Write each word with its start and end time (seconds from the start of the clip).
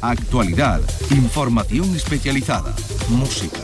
actualidad, 0.00 0.80
información 1.10 1.94
especializada, 1.96 2.74
música. 3.10 3.60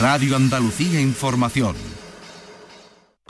Radio 0.00 0.36
Andalucía 0.36 1.00
Información. 1.00 1.91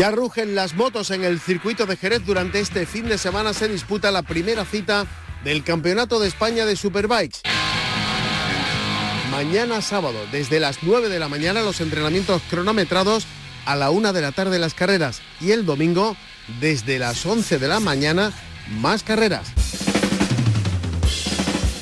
Ya 0.00 0.10
rugen 0.10 0.54
las 0.54 0.72
motos 0.72 1.10
en 1.10 1.24
el 1.24 1.38
circuito 1.40 1.84
de 1.84 1.94
Jerez. 1.94 2.24
Durante 2.24 2.58
este 2.58 2.86
fin 2.86 3.06
de 3.06 3.18
semana 3.18 3.52
se 3.52 3.68
disputa 3.68 4.10
la 4.10 4.22
primera 4.22 4.64
cita 4.64 5.06
del 5.44 5.62
Campeonato 5.62 6.18
de 6.18 6.26
España 6.26 6.64
de 6.64 6.74
Superbikes. 6.74 7.40
Mañana 9.30 9.82
sábado, 9.82 10.18
desde 10.32 10.58
las 10.58 10.78
9 10.80 11.10
de 11.10 11.18
la 11.18 11.28
mañana, 11.28 11.60
los 11.60 11.82
entrenamientos 11.82 12.40
cronometrados 12.48 13.26
a 13.66 13.76
la 13.76 13.90
1 13.90 14.14
de 14.14 14.22
la 14.22 14.32
tarde 14.32 14.58
las 14.58 14.72
carreras 14.72 15.20
y 15.38 15.50
el 15.50 15.66
domingo, 15.66 16.16
desde 16.62 16.98
las 16.98 17.26
11 17.26 17.58
de 17.58 17.68
la 17.68 17.78
mañana, 17.78 18.32
más 18.70 19.02
carreras. 19.02 19.48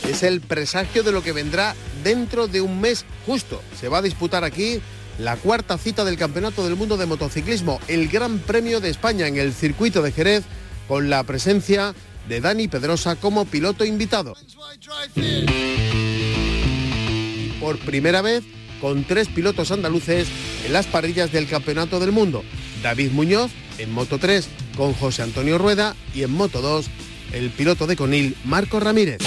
Es 0.09 0.25
el 0.25 0.41
presagio 0.41 1.05
de 1.05 1.12
lo 1.12 1.23
que 1.23 1.31
vendrá 1.31 1.77
dentro 2.03 2.48
de 2.48 2.62
un 2.62 2.81
mes 2.81 3.05
justo. 3.27 3.62
Se 3.79 3.89
va 3.89 3.98
a 3.98 4.03
disputar 4.03 4.42
aquí 4.42 4.81
la 5.19 5.36
cuarta 5.36 5.77
cita 5.78 6.05
del 6.05 6.16
Campeonato 6.16 6.64
del 6.64 6.77
Mundo 6.77 6.97
de 6.97 7.06
Motociclismo, 7.06 7.80
el 7.88 8.08
Gran 8.08 8.38
Premio 8.38 8.80
de 8.80 8.88
España 8.88 9.27
en 9.27 9.36
el 9.36 9.52
circuito 9.52 10.00
de 10.02 10.12
Jerez, 10.12 10.44
con 10.86 11.11
la 11.11 11.22
presencia 11.24 11.94
de 12.28 12.41
Dani 12.41 12.69
Pedrosa 12.69 13.16
como 13.16 13.44
piloto 13.44 13.84
invitado. 13.84 14.34
Por 17.61 17.78
primera 17.80 18.22
vez, 18.22 18.44
con 18.80 19.05
tres 19.05 19.28
pilotos 19.28 19.72
andaluces 19.72 20.28
en 20.64 20.72
las 20.72 20.86
parrillas 20.86 21.33
del 21.33 21.48
Campeonato 21.48 21.98
del 21.98 22.12
Mundo. 22.12 22.44
David 22.83 23.11
Muñoz 23.11 23.50
en 23.78 23.91
Moto 23.91 24.19
3 24.19 24.48
con 24.77 24.94
José 24.94 25.22
Antonio 25.22 25.58
Rueda 25.58 25.96
y 26.14 26.22
en 26.22 26.30
Moto 26.30 26.62
2 26.62 26.86
el 27.33 27.50
piloto 27.50 27.86
de 27.86 27.96
Conil 27.96 28.36
Marco 28.44 28.78
Ramírez 28.78 29.19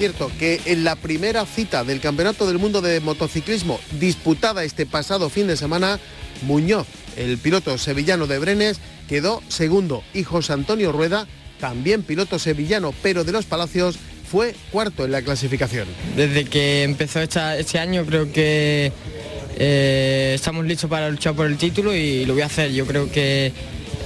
cierto 0.00 0.32
que 0.38 0.62
en 0.64 0.82
la 0.82 0.96
primera 0.96 1.44
cita 1.44 1.84
del 1.84 2.00
Campeonato 2.00 2.46
del 2.46 2.56
Mundo 2.56 2.80
de 2.80 3.00
Motociclismo 3.00 3.78
disputada 3.98 4.64
este 4.64 4.86
pasado 4.86 5.28
fin 5.28 5.46
de 5.46 5.58
semana, 5.58 6.00
Muñoz, 6.40 6.86
el 7.18 7.36
piloto 7.36 7.76
sevillano 7.76 8.26
de 8.26 8.38
Brenes, 8.38 8.80
quedó 9.10 9.42
segundo 9.48 10.02
y 10.14 10.22
José 10.22 10.54
Antonio 10.54 10.90
Rueda, 10.90 11.26
también 11.60 12.02
piloto 12.02 12.38
sevillano 12.38 12.94
pero 13.02 13.24
de 13.24 13.32
los 13.32 13.44
Palacios, 13.44 13.98
fue 14.30 14.54
cuarto 14.72 15.04
en 15.04 15.12
la 15.12 15.20
clasificación. 15.20 15.86
Desde 16.16 16.46
que 16.46 16.82
empezó 16.84 17.20
este 17.20 17.78
año 17.78 18.06
creo 18.06 18.32
que 18.32 18.92
eh, 19.58 20.32
estamos 20.34 20.64
listos 20.64 20.88
para 20.88 21.10
luchar 21.10 21.34
por 21.34 21.44
el 21.44 21.58
título 21.58 21.94
y 21.94 22.24
lo 22.24 22.32
voy 22.32 22.42
a 22.42 22.46
hacer. 22.46 22.72
Yo 22.72 22.86
creo 22.86 23.12
que 23.12 23.52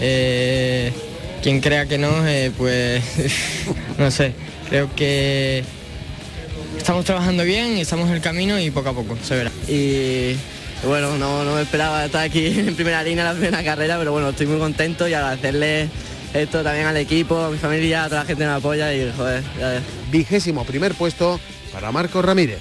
eh, 0.01 0.93
quien 1.41 1.61
crea 1.61 1.87
que 1.87 1.99
no, 1.99 2.27
eh, 2.27 2.51
pues 2.59 3.01
no 3.97 4.11
sé. 4.11 4.33
Creo 4.69 4.93
que 4.97 5.63
estamos 6.79 7.05
trabajando 7.05 7.45
bien, 7.45 7.79
estamos 7.79 8.09
en 8.09 8.15
el 8.15 8.21
camino 8.21 8.59
y 8.59 8.71
poco 8.71 8.91
a 8.91 8.93
poco 8.95 9.17
se 9.23 9.37
verá. 9.37 9.51
Y 9.69 10.37
bueno, 10.87 11.17
no, 11.19 11.45
no 11.45 11.55
me 11.55 11.63
esperaba 11.63 12.05
estar 12.05 12.23
aquí 12.23 12.47
en 12.59 12.75
primera 12.75 13.03
línea 13.03 13.25
en 13.25 13.35
la 13.35 13.39
primera 13.39 13.65
carrera, 13.65 13.99
pero 13.99 14.13
bueno, 14.13 14.31
estoy 14.31 14.47
muy 14.47 14.59
contento 14.59 15.09
y 15.09 15.15
agradecerle 15.15 15.89
esto 16.33 16.63
también 16.63 16.87
al 16.87 16.97
equipo, 16.97 17.39
a 17.39 17.51
mi 17.51 17.59
familia, 17.59 18.05
a 18.05 18.09
toda 18.09 18.21
la 18.23 18.27
gente 18.27 18.43
que 18.43 18.49
me 18.49 18.55
apoya 18.55 18.93
y 18.93 19.13
joder, 19.17 19.43
ya 19.59 19.81
Vigésimo 20.11 20.65
primer 20.65 20.95
puesto 20.95 21.41
para 21.73 21.93
Marco 21.93 22.23
Ramírez. 22.23 22.59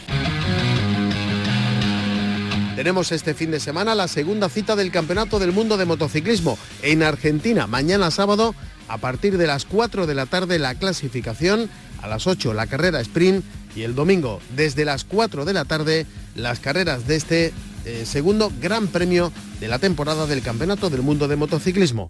Tenemos 2.76 3.12
este 3.12 3.34
fin 3.34 3.52
de 3.52 3.60
semana 3.60 3.94
la 3.94 4.08
segunda 4.08 4.50
cita 4.50 4.76
del 4.76 4.92
Campeonato 4.92 5.40
del 5.40 5.52
Mundo 5.52 5.78
de 5.78 5.86
Motociclismo 5.86 6.58
en 6.82 7.04
Argentina. 7.04 7.68
Mañana 7.68 8.10
sábado, 8.10 8.56
a 8.88 8.98
partir 8.98 9.38
de 9.38 9.48
las 9.48 9.66
4 9.66 10.08
de 10.08 10.16
la 10.16 10.26
tarde, 10.26 10.60
la 10.60 10.76
clasificación. 10.76 11.70
A 12.02 12.08
las 12.08 12.28
8 12.28 12.54
la 12.54 12.68
carrera 12.68 13.00
sprint 13.00 13.46
y 13.76 13.84
el 13.84 13.96
domingo 13.96 14.40
desde 14.56 14.86
las 14.86 15.04
4 15.04 15.46
de 15.46 15.54
la 15.54 15.66
tarde 15.66 16.06
las 16.36 16.60
carreras 16.60 17.08
de 17.08 17.16
este 17.16 17.54
eh, 17.86 18.06
segundo 18.06 18.52
Gran 18.62 18.88
Premio 18.88 19.32
de 19.60 19.68
la 19.68 19.80
temporada 19.80 20.26
del 20.26 20.42
Campeonato 20.42 20.90
del 20.90 21.02
Mundo 21.02 21.28
de 21.28 21.36
Motociclismo. 21.36 22.08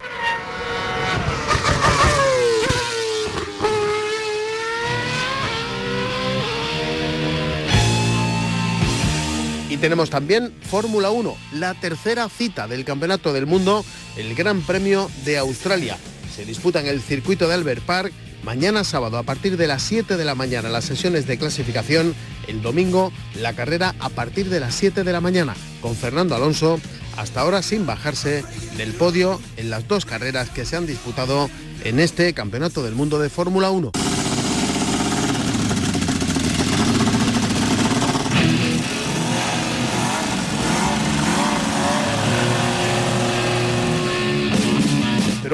Y 9.68 9.76
tenemos 9.78 10.10
también 10.10 10.52
Fórmula 10.70 11.10
1, 11.10 11.36
la 11.54 11.74
tercera 11.74 12.28
cita 12.28 12.68
del 12.68 12.84
Campeonato 12.84 13.32
del 13.32 13.46
Mundo, 13.46 13.84
el 14.16 14.36
Gran 14.36 14.60
Premio 14.60 15.10
de 15.24 15.38
Australia. 15.38 15.98
Se 16.34 16.44
disputa 16.44 16.80
en 16.80 16.86
el 16.86 17.00
circuito 17.00 17.48
de 17.48 17.54
Albert 17.54 17.82
Park 17.82 18.12
Mañana 18.44 18.84
sábado 18.84 19.16
a 19.16 19.22
partir 19.22 19.56
de 19.56 19.66
las 19.66 19.82
7 19.82 20.18
de 20.18 20.24
la 20.24 20.34
mañana 20.34 20.68
las 20.68 20.84
sesiones 20.84 21.26
de 21.26 21.38
clasificación, 21.38 22.14
el 22.46 22.60
domingo 22.60 23.10
la 23.40 23.54
carrera 23.54 23.94
a 24.00 24.10
partir 24.10 24.50
de 24.50 24.60
las 24.60 24.74
7 24.74 25.02
de 25.02 25.12
la 25.12 25.22
mañana 25.22 25.54
con 25.80 25.96
Fernando 25.96 26.34
Alonso 26.34 26.78
hasta 27.16 27.40
ahora 27.40 27.62
sin 27.62 27.86
bajarse 27.86 28.44
del 28.76 28.92
podio 28.92 29.40
en 29.56 29.70
las 29.70 29.88
dos 29.88 30.04
carreras 30.04 30.50
que 30.50 30.66
se 30.66 30.76
han 30.76 30.86
disputado 30.86 31.48
en 31.84 31.98
este 32.00 32.34
Campeonato 32.34 32.82
del 32.82 32.94
Mundo 32.94 33.18
de 33.18 33.30
Fórmula 33.30 33.70
1. 33.70 33.92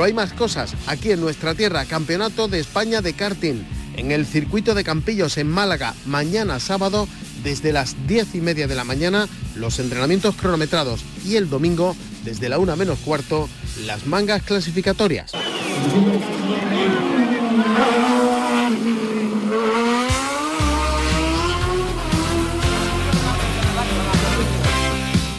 Hay 0.04 0.12
más 0.12 0.32
cosas. 0.32 0.74
Aquí 0.86 1.10
en 1.12 1.20
nuestra 1.20 1.54
tierra, 1.54 1.84
Campeonato 1.84 2.48
de 2.48 2.60
España 2.60 3.02
de 3.02 3.12
karting 3.12 3.62
en 3.96 4.12
el 4.12 4.24
circuito 4.24 4.74
de 4.74 4.84
Campillos 4.84 5.36
en 5.36 5.48
Málaga, 5.48 5.94
mañana 6.06 6.60
sábado 6.60 7.08
desde 7.42 7.72
las 7.72 7.96
10 8.06 8.34
y 8.36 8.40
media 8.40 8.66
de 8.66 8.74
la 8.74 8.84
mañana 8.84 9.28
los 9.56 9.78
entrenamientos 9.78 10.36
cronometrados 10.36 11.02
y 11.24 11.36
el 11.36 11.50
domingo 11.50 11.96
desde 12.24 12.48
la 12.48 12.58
una 12.58 12.76
menos 12.76 12.98
cuarto 13.00 13.48
las 13.84 14.06
mangas 14.06 14.42
clasificatorias. 14.42 15.32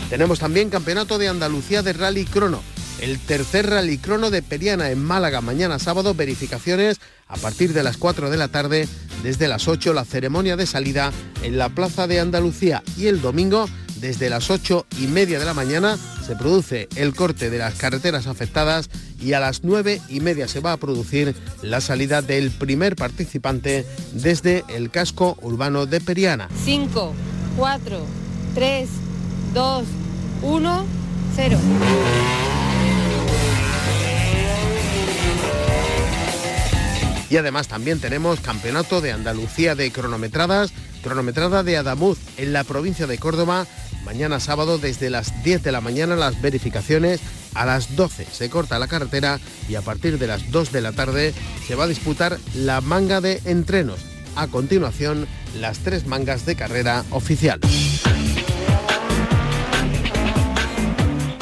Tenemos 0.10 0.40
también 0.40 0.70
Campeonato 0.70 1.18
de 1.18 1.30
Andalucía 1.30 1.82
de 1.84 1.94
Rally 1.94 2.26
Crono 2.26 2.62
el 3.02 3.20
tercer 3.20 3.70
rally 3.70 3.98
crono 3.98 4.30
de 4.30 4.42
Periana 4.42 4.92
en 4.92 5.04
Málaga 5.04 5.42
mañana 5.42 5.80
sábado, 5.80 6.14
verificaciones 6.14 7.00
a 7.28 7.36
partir 7.36 7.74
de 7.74 7.84
las 7.84 7.98
4 7.98 8.30
de 8.30 8.38
la 8.38 8.48
tarde, 8.48 8.88
desde 9.24 9.48
las 9.48 9.68
8 9.68 9.94
la 9.94 10.06
ceremonia 10.06 10.56
de 10.56 10.68
salida 10.68 11.12
en 11.44 11.58
la 11.58 11.70
Plaza 11.70 12.08
de 12.08 12.20
Andalucía 12.20 12.84
y 12.98 13.08
el 13.08 13.22
domingo 13.22 13.68
desde 14.00 14.30
las 14.30 14.50
8 14.50 14.86
y 15.00 15.08
media 15.08 15.40
de 15.40 15.46
la 15.46 15.54
mañana 15.54 15.98
se 16.26 16.36
produce 16.36 16.90
el 16.96 17.14
corte 17.14 17.50
de 17.50 17.58
las 17.58 17.76
carreteras 17.76 18.28
afectadas 18.28 18.90
y 19.20 19.34
a 19.34 19.40
las 19.40 19.64
9 19.64 20.02
y 20.10 20.20
media 20.20 20.48
se 20.48 20.60
va 20.60 20.74
a 20.74 20.78
producir 20.78 21.36
la 21.62 21.82
salida 21.82 22.22
del 22.22 22.52
primer 22.52 22.96
participante 22.96 23.86
desde 24.14 24.64
el 24.70 24.90
casco 24.90 25.38
urbano 25.42 25.86
de 25.86 26.02
Periana. 26.02 26.50
5, 26.64 27.14
4, 27.58 28.06
3, 28.56 28.90
2, 29.54 29.86
1, 30.44 30.86
0. 31.36 31.58
Y 37.32 37.38
además 37.38 37.70
también 37.70 38.02
tenemos 38.02 38.42
Campeonato 38.42 39.00
de 39.00 39.14
Andalucía 39.14 39.74
de 39.74 39.90
cronometradas, 39.90 40.74
cronometrada 41.02 41.64
de 41.64 41.78
Adamuz 41.78 42.20
en 42.36 42.52
la 42.52 42.66
provincia 42.66 43.08
de 43.08 43.18
Córdoba. 43.18 43.66
Mañana 44.04 44.42
sábado 44.42 44.78
desde 44.78 45.10
las 45.10 45.42
10 45.42 45.64
de 45.64 45.72
la 45.72 45.80
mañana 45.80 46.18
las 46.18 46.42
verificaciones, 46.42 47.22
a 47.54 47.66
las 47.66 47.96
12 47.96 48.26
se 48.30 48.50
corta 48.50 48.80
la 48.80 48.90
carretera 48.90 49.40
y 49.70 49.76
a 49.76 49.82
partir 49.82 50.20
de 50.20 50.28
las 50.28 50.52
2 50.52 50.74
de 50.74 50.82
la 50.82 50.92
tarde 50.92 51.34
se 51.66 51.76
va 51.76 51.86
a 51.86 51.88
disputar 51.88 52.38
la 52.54 52.82
manga 52.82 53.22
de 53.22 53.42
entrenos. 53.46 54.02
A 54.36 54.48
continuación, 54.48 55.26
las 55.58 55.80
tres 55.80 56.08
mangas 56.08 56.46
de 56.46 56.58
carrera 56.58 57.06
oficial. 57.12 57.62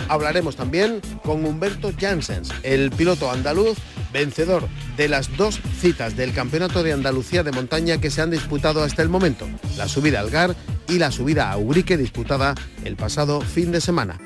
Hablaremos 0.08 0.56
también 0.56 1.02
con 1.24 1.46
Humberto 1.46 1.92
Janssens, 2.00 2.52
el 2.62 2.92
piloto 2.92 3.32
andaluz 3.32 3.78
vencedor 4.12 4.68
de 4.98 5.08
las 5.08 5.36
dos 5.38 5.60
citas 5.80 6.16
del 6.16 6.34
Campeonato 6.34 6.84
de 6.84 6.94
Andalucía 6.94 7.44
de 7.44 7.52
Montaña 7.52 8.00
que 8.00 8.12
se 8.12 8.22
han 8.22 8.32
disputado 8.32 8.84
hasta 8.84 9.02
el 9.02 9.10
momento, 9.10 9.48
la 9.78 9.88
subida 9.88 10.20
al 10.20 10.30
Gar 10.30 10.56
y 10.88 11.00
la 11.00 11.12
subida 11.12 11.52
a 11.52 11.58
Urique 11.58 11.98
disputada 11.98 12.56
el 12.84 12.96
pasado 12.96 13.42
fin 13.42 13.72
de 13.72 13.82
semana. 13.82 14.18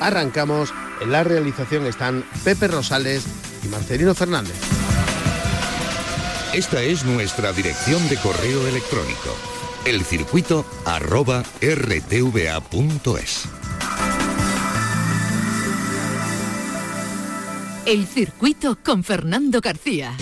Arrancamos, 0.00 0.72
en 1.00 1.12
la 1.12 1.24
realización 1.24 1.86
están 1.86 2.24
Pepe 2.44 2.68
Rosales 2.68 3.24
y 3.64 3.68
Marcelino 3.68 4.14
Fernández. 4.14 4.56
Esta 6.52 6.82
es 6.82 7.04
nuestra 7.04 7.52
dirección 7.52 8.08
de 8.08 8.16
correo 8.16 8.66
electrónico, 8.66 9.36
elcircuito 9.84 10.64
El 17.88 18.06
circuito 18.06 18.76
con 18.84 19.02
Fernando 19.02 19.62
García. 19.62 20.14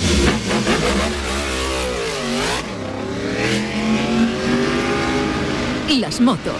Las 5.98 6.20
motos. 6.20 6.54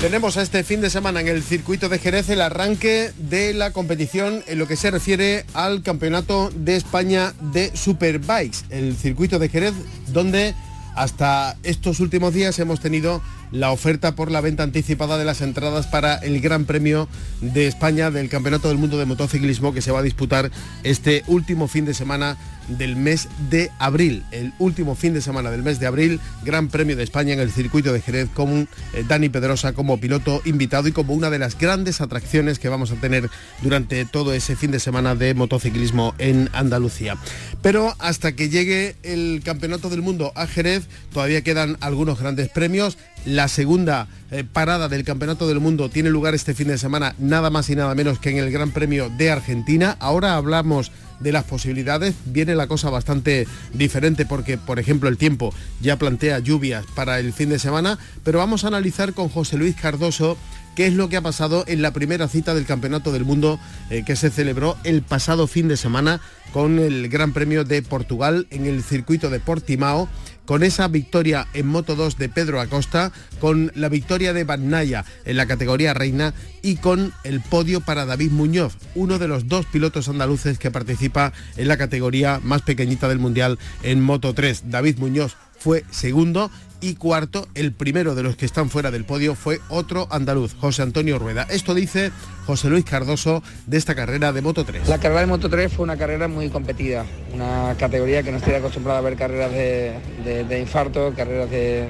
Tenemos 0.00 0.38
a 0.38 0.42
este 0.42 0.64
fin 0.64 0.80
de 0.80 0.88
semana 0.88 1.20
en 1.20 1.28
el 1.28 1.42
circuito 1.42 1.90
de 1.90 1.98
Jerez 1.98 2.30
el 2.30 2.40
arranque 2.40 3.12
de 3.18 3.52
la 3.52 3.74
competición 3.74 4.42
en 4.46 4.58
lo 4.58 4.66
que 4.66 4.76
se 4.76 4.90
refiere 4.90 5.44
al 5.52 5.82
Campeonato 5.82 6.50
de 6.54 6.76
España 6.76 7.34
de 7.52 7.76
Superbikes, 7.76 8.60
el 8.70 8.96
circuito 8.96 9.38
de 9.38 9.50
Jerez 9.50 9.74
donde 10.06 10.54
hasta 10.94 11.56
estos 11.62 12.00
últimos 12.00 12.34
días 12.34 12.58
hemos 12.58 12.80
tenido 12.80 13.22
la 13.52 13.72
oferta 13.72 14.14
por 14.14 14.30
la 14.30 14.40
venta 14.40 14.62
anticipada 14.62 15.18
de 15.18 15.24
las 15.24 15.40
entradas 15.40 15.86
para 15.86 16.16
el 16.16 16.40
Gran 16.40 16.64
Premio 16.64 17.08
de 17.40 17.66
España 17.66 18.10
del 18.10 18.28
Campeonato 18.28 18.68
del 18.68 18.78
Mundo 18.78 18.98
de 18.98 19.06
Motociclismo 19.06 19.72
que 19.72 19.82
se 19.82 19.92
va 19.92 20.00
a 20.00 20.02
disputar 20.02 20.50
este 20.82 21.24
último 21.26 21.68
fin 21.68 21.84
de 21.84 21.94
semana 21.94 22.36
del 22.78 22.96
mes 22.96 23.28
de 23.50 23.70
abril. 23.78 24.24
El 24.30 24.52
último 24.58 24.94
fin 24.94 25.14
de 25.14 25.20
semana 25.20 25.50
del 25.50 25.62
mes 25.62 25.80
de 25.80 25.86
abril, 25.86 26.20
Gran 26.44 26.68
Premio 26.68 26.96
de 26.96 27.02
España 27.02 27.34
en 27.34 27.40
el 27.40 27.50
circuito 27.50 27.92
de 27.92 28.00
Jerez 28.00 28.28
con 28.32 28.68
eh, 28.92 29.04
Dani 29.06 29.28
Pedrosa 29.28 29.72
como 29.72 29.98
piloto 29.98 30.40
invitado 30.44 30.88
y 30.88 30.92
como 30.92 31.14
una 31.14 31.30
de 31.30 31.38
las 31.38 31.58
grandes 31.58 32.00
atracciones 32.00 32.58
que 32.58 32.68
vamos 32.68 32.92
a 32.92 32.96
tener 32.96 33.28
durante 33.62 34.04
todo 34.04 34.32
ese 34.32 34.56
fin 34.56 34.70
de 34.70 34.80
semana 34.80 35.14
de 35.14 35.34
motociclismo 35.34 36.14
en 36.18 36.48
Andalucía. 36.52 37.16
Pero 37.62 37.94
hasta 37.98 38.32
que 38.32 38.48
llegue 38.48 38.96
el 39.02 39.42
Campeonato 39.44 39.90
del 39.90 40.02
Mundo 40.02 40.32
a 40.34 40.46
Jerez, 40.46 40.84
todavía 41.12 41.42
quedan 41.42 41.76
algunos 41.80 42.20
grandes 42.20 42.48
premios. 42.48 42.96
La 43.26 43.48
segunda 43.48 44.08
eh, 44.30 44.44
parada 44.50 44.88
del 44.88 45.04
Campeonato 45.04 45.46
del 45.46 45.60
Mundo 45.60 45.90
tiene 45.90 46.08
lugar 46.08 46.34
este 46.34 46.54
fin 46.54 46.68
de 46.68 46.78
semana, 46.78 47.14
nada 47.18 47.50
más 47.50 47.68
y 47.68 47.76
nada 47.76 47.94
menos 47.94 48.18
que 48.18 48.30
en 48.30 48.38
el 48.38 48.50
Gran 48.50 48.70
Premio 48.70 49.10
de 49.10 49.30
Argentina. 49.30 49.96
Ahora 50.00 50.36
hablamos 50.36 50.90
de 51.20 51.32
las 51.32 51.44
posibilidades, 51.44 52.14
viene 52.24 52.54
la 52.54 52.66
cosa 52.66 52.88
bastante 52.88 53.46
diferente 53.74 54.24
porque, 54.24 54.56
por 54.56 54.78
ejemplo, 54.78 55.08
el 55.08 55.18
tiempo 55.18 55.52
ya 55.80 55.96
plantea 55.96 56.38
lluvias 56.38 56.86
para 56.94 57.18
el 57.20 57.32
fin 57.32 57.50
de 57.50 57.58
semana, 57.58 57.98
pero 58.24 58.38
vamos 58.38 58.64
a 58.64 58.68
analizar 58.68 59.12
con 59.12 59.28
José 59.28 59.58
Luis 59.58 59.76
Cardoso 59.76 60.38
qué 60.74 60.86
es 60.86 60.94
lo 60.94 61.08
que 61.08 61.16
ha 61.16 61.22
pasado 61.22 61.64
en 61.66 61.82
la 61.82 61.92
primera 61.92 62.26
cita 62.26 62.54
del 62.54 62.64
Campeonato 62.64 63.12
del 63.12 63.24
Mundo 63.24 63.60
eh, 63.90 64.02
que 64.06 64.16
se 64.16 64.30
celebró 64.30 64.76
el 64.84 65.02
pasado 65.02 65.46
fin 65.46 65.68
de 65.68 65.76
semana 65.76 66.20
con 66.52 66.78
el 66.78 67.08
Gran 67.08 67.32
Premio 67.32 67.64
de 67.64 67.82
Portugal 67.82 68.46
en 68.50 68.66
el 68.66 68.82
circuito 68.82 69.30
de 69.30 69.40
Portimao 69.40 70.08
con 70.50 70.64
esa 70.64 70.88
victoria 70.88 71.46
en 71.54 71.68
Moto 71.68 71.94
2 71.94 72.18
de 72.18 72.28
Pedro 72.28 72.60
Acosta, 72.60 73.12
con 73.38 73.70
la 73.76 73.88
victoria 73.88 74.32
de 74.32 74.44
Naya 74.58 75.04
en 75.24 75.36
la 75.36 75.46
categoría 75.46 75.94
reina 75.94 76.34
y 76.60 76.74
con 76.74 77.12
el 77.22 77.40
podio 77.40 77.80
para 77.80 78.04
David 78.04 78.32
Muñoz, 78.32 78.76
uno 78.96 79.20
de 79.20 79.28
los 79.28 79.46
dos 79.46 79.66
pilotos 79.66 80.08
andaluces 80.08 80.58
que 80.58 80.72
participa 80.72 81.32
en 81.56 81.68
la 81.68 81.76
categoría 81.76 82.40
más 82.42 82.62
pequeñita 82.62 83.08
del 83.08 83.20
Mundial 83.20 83.60
en 83.84 84.02
Moto 84.02 84.34
3. 84.34 84.64
David 84.70 84.98
Muñoz 84.98 85.36
fue 85.56 85.84
segundo 85.92 86.50
y 86.80 86.94
cuarto, 86.94 87.46
el 87.54 87.72
primero 87.72 88.14
de 88.14 88.22
los 88.22 88.36
que 88.36 88.46
están 88.46 88.70
fuera 88.70 88.90
del 88.90 89.04
podio 89.04 89.34
fue 89.34 89.60
otro 89.68 90.08
andaluz, 90.10 90.54
José 90.58 90.82
Antonio 90.82 91.18
Rueda. 91.18 91.46
Esto 91.50 91.74
dice 91.74 92.10
José 92.46 92.68
Luis 92.68 92.84
Cardoso 92.84 93.42
de 93.66 93.76
esta 93.76 93.94
carrera 93.94 94.32
de 94.32 94.40
Moto 94.42 94.64
3. 94.64 94.88
La 94.88 94.98
carrera 94.98 95.20
de 95.20 95.26
Moto 95.26 95.48
3 95.48 95.72
fue 95.72 95.84
una 95.84 95.96
carrera 95.96 96.28
muy 96.28 96.48
competida, 96.48 97.04
una 97.34 97.74
categoría 97.78 98.22
que 98.22 98.32
no 98.32 98.38
estoy 98.38 98.54
acostumbrado 98.54 98.98
a 98.98 99.02
ver 99.02 99.16
carreras 99.16 99.52
de, 99.52 100.58
infarto, 100.60 101.12
carreras 101.16 101.50
de, 101.50 101.88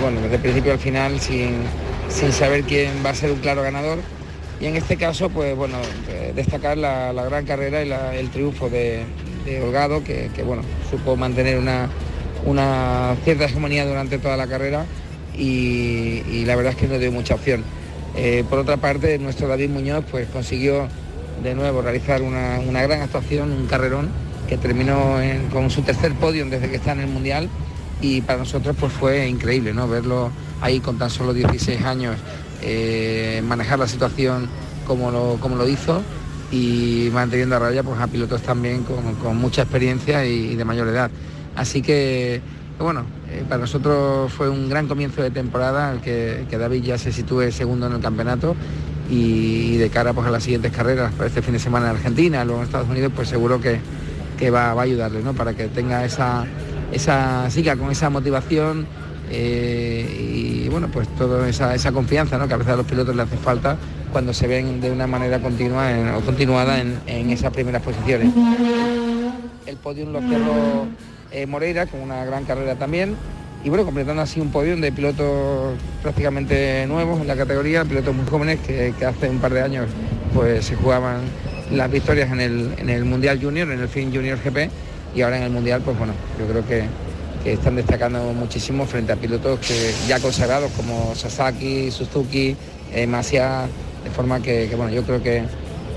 bueno, 0.00 0.20
desde 0.20 0.38
principio 0.38 0.72
al 0.72 0.78
final 0.78 1.20
sin, 1.20 1.56
sin 2.08 2.32
saber 2.32 2.64
quién 2.64 2.92
va 3.04 3.10
a 3.10 3.14
ser 3.14 3.32
un 3.32 3.40
claro 3.40 3.62
ganador. 3.62 3.98
Y 4.60 4.66
en 4.66 4.76
este 4.76 4.96
caso, 4.96 5.28
pues 5.28 5.54
bueno, 5.54 5.76
eh, 6.08 6.32
destacar 6.34 6.78
la, 6.78 7.12
gran 7.12 7.44
carrera 7.44 7.84
y 7.84 8.18
el 8.18 8.30
triunfo 8.30 8.70
de, 8.70 9.04
Holgado, 9.62 10.02
que 10.02 10.42
bueno, 10.44 10.62
supo 10.90 11.14
mantener 11.14 11.58
una, 11.58 11.88
una 12.46 13.16
cierta 13.24 13.44
hegemonía 13.44 13.84
durante 13.84 14.18
toda 14.18 14.36
la 14.36 14.46
carrera 14.46 14.86
y, 15.36 16.44
la 16.46 16.56
verdad 16.56 16.72
es 16.72 16.78
que 16.78 16.88
no 16.88 16.98
dio 16.98 17.12
mucha 17.12 17.34
opción. 17.34 17.62
Eh, 18.16 18.44
por 18.48 18.60
otra 18.60 18.78
parte, 18.78 19.18
nuestro 19.18 19.48
David 19.48 19.68
Muñoz 19.68 20.04
pues, 20.10 20.28
consiguió 20.28 20.88
de 21.42 21.54
nuevo 21.54 21.82
realizar 21.82 22.22
una, 22.22 22.58
gran 22.82 23.02
actuación, 23.02 23.52
un 23.52 23.66
carrerón 23.66 24.08
que 24.48 24.56
terminó 24.56 25.16
con 25.52 25.70
su 25.70 25.82
tercer 25.82 26.14
podio 26.14 26.46
desde 26.46 26.70
que 26.70 26.76
está 26.76 26.92
en 26.92 27.00
el 27.00 27.08
Mundial 27.08 27.50
y 28.00 28.20
para 28.20 28.38
nosotros 28.38 28.76
pues 28.78 28.92
fue 28.92 29.26
increíble 29.26 29.74
¿no? 29.74 29.88
verlo 29.88 30.30
ahí 30.60 30.80
con 30.80 30.98
tan 30.98 31.10
solo 31.10 31.34
16 31.34 31.82
años, 31.82 32.16
eh, 32.62 33.42
manejar 33.44 33.78
la 33.78 33.88
situación 33.88 34.48
como 34.86 35.10
lo, 35.10 35.38
como 35.40 35.56
lo 35.56 35.68
hizo 35.68 36.02
y 36.52 37.10
manteniendo 37.12 37.56
a 37.56 37.58
raya 37.58 37.82
pues, 37.82 38.00
a 38.00 38.06
pilotos 38.06 38.40
también 38.42 38.84
con, 38.84 39.36
mucha 39.36 39.62
experiencia 39.62 40.24
y 40.24 40.54
de 40.54 40.64
mayor 40.64 40.88
edad. 40.88 41.10
Así 41.56 41.82
que, 41.82 42.40
bueno, 42.78 43.04
eh, 43.30 43.44
para 43.48 43.62
nosotros 43.62 44.32
fue 44.32 44.48
un 44.48 44.68
gran 44.68 44.86
comienzo 44.86 45.22
de 45.22 45.30
temporada, 45.30 46.00
que, 46.02 46.44
que 46.48 46.58
David 46.58 46.84
ya 46.84 46.98
se 46.98 47.12
sitúe 47.12 47.50
segundo 47.50 47.86
en 47.86 47.94
el 47.94 48.00
campeonato 48.00 48.54
y, 49.10 49.76
de 49.76 49.90
cara 49.90 50.12
pues, 50.12 50.26
a 50.26 50.30
las 50.30 50.42
siguientes 50.42 50.72
carreras, 50.72 51.12
para 51.12 51.28
este 51.28 51.42
fin 51.42 51.54
de 51.54 51.58
semana 51.58 51.86
en 51.90 51.96
Argentina, 51.96 52.44
luego 52.44 52.60
en 52.60 52.66
Estados 52.66 52.88
Unidos, 52.88 53.12
pues 53.14 53.28
seguro 53.28 53.60
que, 53.60 53.80
va, 54.50 54.72
a 54.72 54.80
ayudarle, 54.80 55.22
¿no? 55.22 55.32
Para 55.32 55.54
que 55.54 55.68
tenga 55.68 56.04
esa, 56.04 56.44
esa 56.92 57.50
siga 57.50 57.76
con 57.76 57.90
esa 57.90 58.10
motivación 58.10 58.86
eh, 59.30 60.64
y 60.64 60.68
bueno, 60.68 60.88
pues 60.92 61.08
toda 61.16 61.48
esa, 61.48 61.92
confianza 61.92 62.38
¿no? 62.38 62.46
que 62.46 62.54
a 62.54 62.56
veces 62.58 62.74
a 62.74 62.76
los 62.76 62.86
pilotos 62.86 63.16
le 63.16 63.22
hace 63.22 63.36
falta 63.36 63.76
cuando 64.12 64.32
se 64.32 64.46
ven 64.46 64.80
de 64.80 64.90
una 64.90 65.06
manera 65.06 65.40
continua 65.40 65.90
o 66.16 66.20
continuada 66.20 66.80
en, 66.80 66.98
en, 67.06 67.30
esas 67.30 67.52
primeras 67.52 67.82
posiciones. 67.82 68.32
El 69.66 69.76
podium 69.76 70.12
lo 70.12 70.20
eh, 71.30 71.46
Moreira 71.46 71.86
con 71.86 72.00
una 72.00 72.24
gran 72.24 72.44
carrera 72.44 72.76
también. 72.76 73.16
Y 73.64 73.68
bueno, 73.68 73.84
completando 73.84 74.22
así 74.22 74.40
un 74.40 74.52
podio 74.52 74.76
de 74.76 74.92
pilotos 74.92 75.74
prácticamente 76.02 76.86
nuevos 76.86 77.20
en 77.20 77.26
la 77.26 77.36
categoría, 77.36 77.84
pilotos 77.84 78.14
muy 78.14 78.26
jóvenes 78.26 78.60
que, 78.60 78.92
hace 79.04 79.28
un 79.28 79.38
par 79.38 79.52
de 79.52 79.62
años 79.62 79.86
pues 80.32 80.66
se 80.66 80.76
jugaban 80.76 81.22
las 81.72 81.90
victorias 81.90 82.30
en 82.30 82.40
el, 82.40 83.04
Mundial 83.04 83.40
Junior, 83.42 83.68
en 83.72 83.80
el 83.80 83.88
FIN 83.88 84.14
Junior 84.14 84.38
GP, 84.38 84.70
y 85.16 85.22
ahora 85.22 85.38
en 85.38 85.44
el 85.44 85.50
Mundial, 85.50 85.82
pues 85.84 85.98
bueno, 85.98 86.12
yo 86.38 86.46
creo 86.46 86.66
que, 86.66 87.06
están 87.50 87.76
destacando 87.76 88.32
muchísimo 88.32 88.86
frente 88.86 89.12
a 89.12 89.16
pilotos 89.16 89.60
que 89.60 89.92
ya 90.08 90.18
consagrados 90.18 90.68
como 90.72 91.14
Sasaki, 91.14 91.92
Suzuki, 91.92 92.56
eh, 92.92 93.06
Masia, 93.06 93.68
de 94.02 94.10
forma 94.10 94.42
que, 94.42 94.68
bueno, 94.76 94.90
yo 94.90 95.04
creo 95.04 95.22
que, 95.22 95.44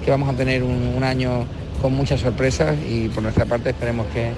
vamos 0.07 0.29
a 0.29 0.33
tener 0.33 0.63
un 0.63 1.03
año 1.03 1.45
con 1.81 1.93
muchas 1.93 2.19
sorpresas 2.19 2.75
y 2.87 3.09
por 3.09 3.23
nuestra 3.23 3.45
parte 3.45 3.69
esperemos 3.69 4.07
que, 4.07 4.31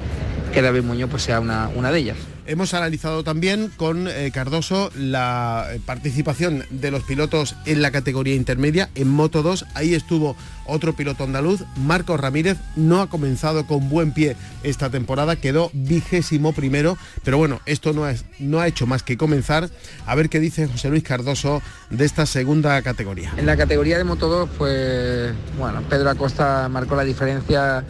que 0.51 0.61
David 0.61 0.83
Muñoz 0.83 1.09
pues, 1.09 1.23
sea 1.23 1.39
una, 1.39 1.69
una 1.75 1.91
de 1.91 1.99
ellas. 1.99 2.17
Hemos 2.45 2.73
analizado 2.73 3.23
también 3.23 3.71
con 3.77 4.07
eh, 4.07 4.31
Cardoso 4.33 4.91
la 4.97 5.67
eh, 5.71 5.79
participación 5.85 6.65
de 6.69 6.91
los 6.91 7.03
pilotos 7.03 7.55
en 7.65 7.81
la 7.81 7.91
categoría 7.91 8.35
intermedia, 8.35 8.89
en 8.95 9.07
Moto 9.07 9.43
2. 9.43 9.67
Ahí 9.75 9.93
estuvo 9.93 10.35
otro 10.65 10.93
piloto 10.93 11.23
andaluz, 11.23 11.63
Marcos 11.77 12.19
Ramírez. 12.19 12.57
No 12.75 12.99
ha 12.99 13.09
comenzado 13.09 13.67
con 13.67 13.89
buen 13.89 14.11
pie 14.11 14.35
esta 14.63 14.89
temporada, 14.89 15.35
quedó 15.35 15.69
vigésimo 15.73 16.51
primero, 16.51 16.97
pero 17.23 17.37
bueno, 17.37 17.61
esto 17.65 17.93
no, 17.93 18.09
es, 18.09 18.25
no 18.39 18.59
ha 18.59 18.67
hecho 18.67 18.87
más 18.87 19.03
que 19.03 19.17
comenzar. 19.17 19.69
A 20.05 20.15
ver 20.15 20.27
qué 20.27 20.39
dice 20.39 20.67
José 20.67 20.89
Luis 20.89 21.03
Cardoso 21.03 21.61
de 21.89 22.03
esta 22.05 22.25
segunda 22.25 22.81
categoría. 22.81 23.33
En 23.37 23.45
la 23.45 23.55
categoría 23.55 23.97
de 23.97 24.03
Moto 24.03 24.27
2, 24.27 24.49
pues 24.57 25.31
bueno, 25.57 25.83
Pedro 25.89 26.09
Acosta 26.09 26.67
marcó 26.69 26.95
la 26.95 27.03
diferencia 27.03 27.85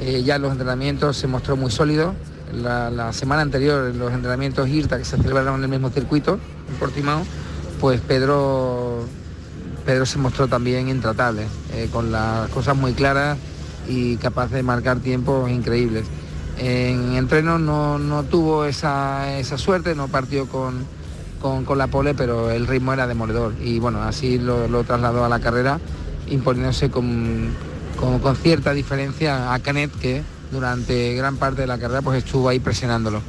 eh, 0.00 0.22
ya 0.24 0.38
los 0.38 0.52
entrenamientos, 0.52 1.16
se 1.16 1.26
mostró 1.26 1.56
muy 1.56 1.70
sólido 1.70 2.14
la, 2.62 3.12
semana 3.12 3.42
anterior 3.42 3.94
los 3.94 4.12
entrenamientos 4.12 4.68
IRTA 4.68 4.98
que 4.98 5.04
se 5.04 5.16
celebraron 5.16 5.56
en 5.56 5.64
el 5.64 5.68
mismo 5.68 5.90
circuito, 5.90 6.38
en 6.68 6.74
Portimao, 6.76 7.22
pues 7.80 8.00
Pedro, 8.00 9.04
Pedro 9.84 10.06
se 10.06 10.18
mostró 10.18 10.48
también 10.48 10.88
intratable, 10.88 11.46
eh, 11.72 11.88
con 11.92 12.12
las 12.12 12.48
cosas 12.50 12.76
muy 12.76 12.92
claras 12.92 13.38
y 13.88 14.16
capaz 14.16 14.50
de 14.50 14.62
marcar 14.62 14.98
tiempos 15.00 15.50
increíbles. 15.50 16.04
en 16.58 17.14
entreno 17.16 17.58
no, 17.58 17.98
no 17.98 18.22
tuvo 18.24 18.64
esa, 18.64 19.38
esa, 19.38 19.58
suerte, 19.58 19.94
no 19.94 20.08
partió 20.08 20.46
con, 20.46 20.84
con, 21.40 21.64
con, 21.64 21.78
la 21.78 21.88
pole, 21.88 22.14
pero 22.14 22.50
el 22.50 22.66
ritmo 22.66 22.92
era 22.92 23.06
demoledor 23.06 23.54
y 23.62 23.78
bueno, 23.78 24.02
así 24.02 24.38
lo, 24.38 24.68
lo 24.68 24.84
trasladó 24.84 25.24
a 25.24 25.28
la 25.28 25.40
carrera 25.40 25.80
imponiéndose 26.28 26.90
con, 26.90 27.50
con, 27.98 28.18
con, 28.18 28.36
cierta 28.36 28.72
diferencia 28.72 29.52
a 29.52 29.58
Canet 29.58 29.90
que 29.98 30.22
durante 30.50 31.14
gran 31.14 31.36
parte 31.36 31.62
de 31.62 31.66
la 31.66 31.78
carrera 31.78 32.02
pues 32.02 32.24
estuvo 32.24 32.48
ahí 32.48 32.58
presionándolo. 32.58 33.20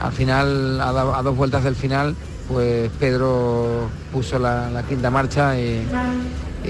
Al 0.00 0.12
final, 0.12 0.80
a, 0.80 1.22
dos 1.22 1.36
vueltas 1.36 1.64
del 1.64 1.76
final, 1.76 2.16
pues 2.48 2.90
Pedro 2.98 3.88
puso 4.12 4.38
la, 4.38 4.82
quinta 4.88 5.10
marcha 5.10 5.58
y, 5.58 5.86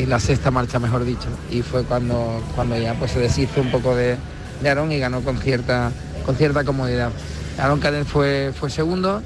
la 0.06 0.18
sexta 0.18 0.50
marcha, 0.50 0.78
mejor 0.78 1.04
dicho. 1.04 1.28
Y 1.50 1.62
fue 1.62 1.84
cuando, 1.84 2.42
cuando 2.54 2.76
ya 2.78 2.94
pues, 2.94 3.12
se 3.12 3.20
deshizo 3.20 3.60
un 3.60 3.70
poco 3.70 3.94
de, 3.94 4.16
de 4.62 4.68
Aaron 4.68 4.90
y 4.92 4.98
ganó 4.98 5.20
con 5.20 5.38
cierta, 5.38 5.90
con 6.26 6.36
cierta 6.36 6.64
comodidad. 6.64 7.10
Aaron 7.58 7.80
Canet 7.80 8.06
fue, 8.06 8.52
fue 8.58 8.70
segundo, 8.70 9.22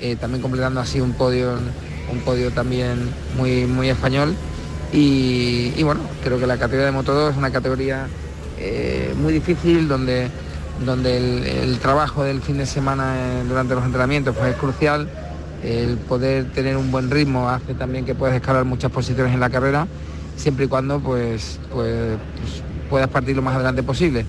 eh, 0.00 0.16
también 0.16 0.42
completando 0.42 0.80
así 0.80 1.00
un 1.00 1.12
podio, 1.12 1.58
un 2.12 2.20
podio 2.20 2.50
también 2.50 3.10
muy, 3.36 3.66
muy 3.66 3.88
español. 3.88 4.34
Y, 4.92 5.82
bueno, 5.82 6.00
creo 6.24 6.38
que 6.38 6.46
la 6.46 6.56
categoría 6.56 6.86
de 6.86 6.92
Moto 6.92 7.14
2 7.14 7.32
es 7.32 7.36
una 7.36 7.50
categoría 7.50 8.08
eh, 8.58 9.14
muy 9.16 9.32
difícil 9.32 9.86
donde, 9.86 10.28
donde 10.84 11.16
el, 11.16 11.46
el, 11.46 11.78
trabajo 11.78 12.24
del 12.24 12.42
fin 12.42 12.58
de 12.58 12.66
semana 12.66 13.14
eh, 13.16 13.44
durante 13.48 13.74
los 13.74 13.84
entrenamientos 13.84 14.34
pues, 14.36 14.50
es 14.50 14.56
crucial 14.56 15.08
el 15.62 15.96
poder 15.98 16.50
tener 16.52 16.76
un 16.76 16.90
buen 16.90 17.10
ritmo 17.10 17.48
hace 17.48 17.74
también 17.74 18.04
que 18.04 18.14
puedas 18.14 18.34
escalar 18.34 18.64
muchas 18.64 18.90
posiciones 18.90 19.34
en 19.34 19.40
la 19.40 19.50
carrera, 19.50 19.86
siempre 20.36 20.64
y 20.64 20.68
cuando 20.68 21.00
pues, 21.00 21.60
pues, 21.72 22.16
pues 22.36 22.62
puedas 22.88 23.08
partir 23.08 23.36
lo 23.36 23.42
más 23.42 23.54
adelante 23.54 23.82
posible. 23.82 24.24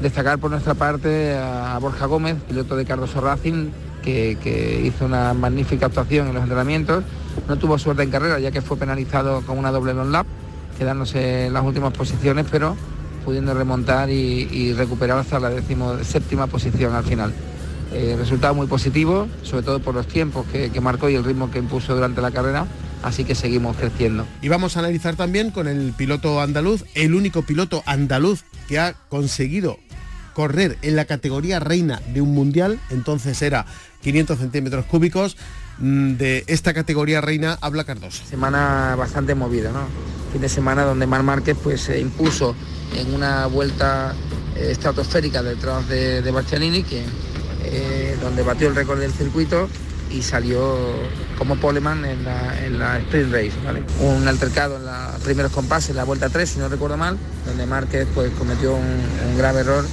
Destacar 0.00 0.38
por 0.38 0.50
nuestra 0.50 0.74
parte 0.74 1.36
a 1.36 1.78
Borja 1.78 2.06
Gómez, 2.06 2.36
piloto 2.48 2.76
de 2.76 2.84
Cardoso 2.84 3.20
Racing, 3.20 3.68
que, 4.02 4.36
que, 4.42 4.80
hizo 4.84 5.04
una 5.04 5.32
magnífica 5.32 5.86
actuación 5.86 6.28
en 6.28 6.34
los 6.34 6.42
entrenamientos. 6.42 7.04
No 7.48 7.56
tuvo 7.56 7.78
suerte 7.78 8.02
en 8.02 8.10
carrera 8.10 8.38
ya 8.38 8.50
que 8.50 8.62
fue 8.62 8.76
penalizado 8.76 9.42
con 9.42 9.58
una 9.58 9.70
doble 9.70 9.94
long 9.94 10.10
lap, 10.10 10.26
quedándose 10.78 11.46
en 11.46 11.52
las 11.52 11.64
últimas 11.64 11.92
posiciones, 11.92 12.46
pero 12.50 12.76
pudiendo 13.24 13.54
remontar 13.54 14.10
y, 14.10 14.72
recuperar 14.74 15.18
hasta 15.18 15.38
la 15.38 15.50
séptima 16.02 16.46
posición 16.46 16.94
al 16.94 17.04
final. 17.04 17.32
Eh, 17.92 18.16
resultado 18.18 18.54
muy 18.54 18.66
positivo, 18.66 19.28
sobre 19.42 19.62
todo 19.62 19.80
por 19.80 19.94
los 19.94 20.06
tiempos 20.06 20.46
que, 20.50 20.70
que, 20.70 20.80
marcó 20.80 21.10
y 21.10 21.14
el 21.14 21.24
ritmo 21.24 21.50
que 21.50 21.58
impuso 21.58 21.94
durante 21.94 22.22
la 22.22 22.30
carrera, 22.30 22.66
así 23.02 23.24
que 23.24 23.34
seguimos 23.34 23.76
creciendo. 23.76 24.26
Y 24.40 24.48
vamos 24.48 24.76
a 24.76 24.80
analizar 24.80 25.14
también 25.14 25.50
con 25.50 25.68
el 25.68 25.92
piloto 25.92 26.40
andaluz, 26.40 26.84
el 26.94 27.14
único 27.14 27.42
piloto 27.42 27.82
andaluz 27.84 28.44
que 28.66 28.78
ha 28.78 28.94
conseguido 29.10 29.78
correr 30.32 30.78
en 30.82 30.96
la 30.96 31.04
categoría 31.04 31.60
reina 31.60 32.00
de 32.14 32.20
un 32.20 32.34
mundial, 32.34 32.80
entonces 32.90 33.42
era 33.42 33.66
500 34.02 34.38
centímetros 34.38 34.86
cúbicos, 34.86 35.36
de 35.78 36.44
esta 36.46 36.74
categoría 36.74 37.20
reina 37.20 37.58
habla 37.60 37.84
Cardoso. 37.84 38.24
Semana 38.24 38.94
bastante 38.96 39.34
movida, 39.34 39.72
¿no? 39.72 39.86
Fin 40.32 40.40
de 40.40 40.48
semana 40.48 40.84
donde 40.84 41.06
Mar 41.06 41.22
Márquez 41.22 41.56
pues 41.62 41.82
se 41.82 42.00
impuso 42.00 42.54
en 42.96 43.14
una 43.14 43.46
vuelta 43.46 44.14
eh, 44.56 44.68
estratosférica 44.70 45.42
detrás 45.42 45.88
de, 45.88 46.22
de 46.22 46.30
Bastianini, 46.30 46.82
que 46.82 47.04
eh, 47.64 48.16
donde 48.20 48.42
batió 48.42 48.68
el 48.68 48.74
récord 48.74 49.00
del 49.00 49.12
circuito 49.12 49.68
y 50.10 50.22
salió 50.22 50.76
como 51.38 51.56
poleman 51.56 52.04
en 52.04 52.24
la, 52.24 52.64
en 52.64 52.78
la 52.78 52.98
sprint 52.98 53.32
race. 53.32 53.52
Un 54.00 54.28
altercado 54.28 54.76
en 54.76 54.84
los 54.84 55.20
primeros 55.24 55.52
compases, 55.52 55.96
la 55.96 56.04
vuelta 56.04 56.28
3, 56.28 56.48
si 56.48 56.58
no 56.58 56.68
recuerdo 56.68 56.96
mal, 56.96 57.16
donde 57.46 57.66
Márquez 57.66 58.06
pues, 58.14 58.30
cometió 58.38 58.74
un, 58.74 59.38
grave 59.38 59.60
error 59.60 59.84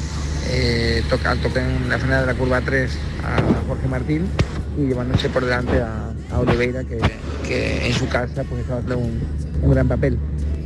eh, 0.49 1.03
toca, 1.09 1.31
al 1.31 1.39
tocar 1.39 1.63
en 1.63 1.89
la 1.89 1.97
frenada 1.97 2.21
de 2.21 2.27
la 2.27 2.37
curva 2.37 2.61
3 2.61 2.91
a 3.23 3.67
Jorge 3.67 3.87
Martín 3.87 4.27
y 4.77 4.87
llevándose 4.87 5.29
por 5.29 5.45
delante 5.45 5.81
a, 5.81 6.13
Oliveira, 6.37 6.83
que, 6.83 7.87
en 7.87 7.93
su 7.93 8.07
casa 8.07 8.43
pues, 8.43 8.61
estaba 8.61 8.79
haciendo 8.79 8.99
un, 8.99 9.19
un, 9.63 9.71
gran 9.71 9.87
papel. 9.87 10.17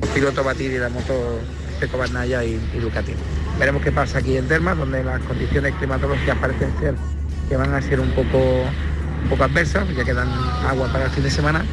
El 0.01 0.09
piloto 0.09 0.43
batir 0.43 0.71
y 0.71 0.77
la 0.77 0.89
moto 0.89 1.39
Peco 1.79 1.97
Barnaya 1.97 2.43
y, 2.43 2.51
y. 2.51 3.59
Veremos 3.59 3.81
qué 3.81 3.91
pasa 3.91 4.19
aquí 4.19 4.35
en 4.35 4.47
Termas, 4.47 4.77
donde 4.77 5.03
las 5.03 5.21
condiciones 5.21 5.73
climatológicas 5.75 6.37
parecen 6.37 6.69
ser 6.79 6.95
que 7.47 7.55
van 7.55 7.73
a 7.73 7.81
ser 7.81 7.99
un 7.99 8.09
poco, 8.11 8.39
un 9.23 9.29
poco 9.29 9.43
adversas, 9.43 9.87
ya 9.95 10.03
que 10.03 10.13
dan 10.13 10.29
agua 10.67 10.91
para 10.91 11.05
el 11.05 11.11
fin 11.11 11.23
de 11.23 11.31
semana 11.31 11.63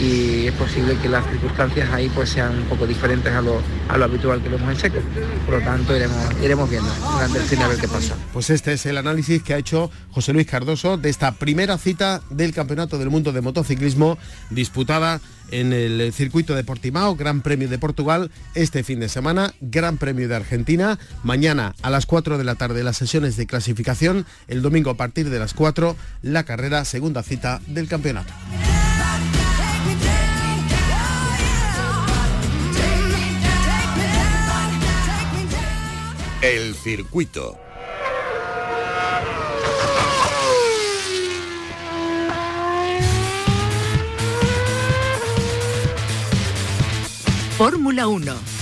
y 0.00 0.46
es 0.46 0.54
posible 0.54 0.96
que 0.96 1.08
las 1.08 1.28
circunstancias 1.28 1.90
ahí 1.92 2.10
pues 2.14 2.30
sean 2.30 2.56
un 2.56 2.64
poco 2.64 2.86
diferentes 2.86 3.32
a 3.32 3.42
lo, 3.42 3.60
a 3.88 3.98
lo 3.98 4.04
habitual 4.04 4.42
que 4.42 4.48
vemos 4.48 4.70
en 4.70 4.76
seco. 4.78 4.98
Por 5.44 5.58
lo 5.58 5.64
tanto, 5.64 5.94
iremos, 5.94 6.16
iremos 6.42 6.70
viendo 6.70 6.90
durante 7.12 7.38
el 7.38 7.44
cine 7.44 7.64
a 7.64 7.68
ver 7.68 7.78
qué 7.78 7.88
pasa. 7.88 8.14
Pues 8.32 8.50
este 8.50 8.72
es 8.72 8.86
el 8.86 8.96
análisis 8.96 9.42
que 9.42 9.54
ha 9.54 9.58
hecho 9.58 9.90
José 10.10 10.32
Luis 10.32 10.46
Cardoso 10.46 10.96
de 10.96 11.10
esta 11.10 11.32
primera 11.32 11.76
cita 11.76 12.22
del 12.30 12.54
Campeonato 12.54 12.98
del 12.98 13.10
Mundo 13.10 13.32
de 13.32 13.42
Motociclismo 13.42 14.16
disputada 14.48 15.20
en 15.50 15.72
el 15.72 16.12
circuito 16.12 16.54
de 16.54 16.64
Portimao, 16.64 17.16
Gran 17.16 17.42
Premio 17.42 17.68
de 17.68 17.78
Portugal, 17.78 18.30
este 18.54 18.84
fin 18.84 19.00
de 19.00 19.08
semana, 19.08 19.52
Gran 19.60 19.98
Premio 19.98 20.28
de 20.28 20.36
Argentina, 20.36 20.98
mañana 21.24 21.74
a 21.82 21.90
las 21.90 22.06
4 22.06 22.38
de 22.38 22.44
la 22.44 22.54
tarde 22.54 22.84
las 22.84 22.96
sesiones 22.96 23.36
de 23.36 23.46
clasificación, 23.46 24.26
el 24.48 24.62
domingo 24.62 24.90
a 24.90 24.96
partir 24.96 25.28
de 25.28 25.38
las 25.38 25.54
4 25.54 25.96
la 26.22 26.44
carrera, 26.44 26.84
segunda 26.84 27.22
cita 27.22 27.60
del 27.66 27.88
campeonato. 27.88 28.32
El 36.42 36.74
circuito. 36.74 37.58
Fórmula 47.58 48.08
1. 48.08 48.59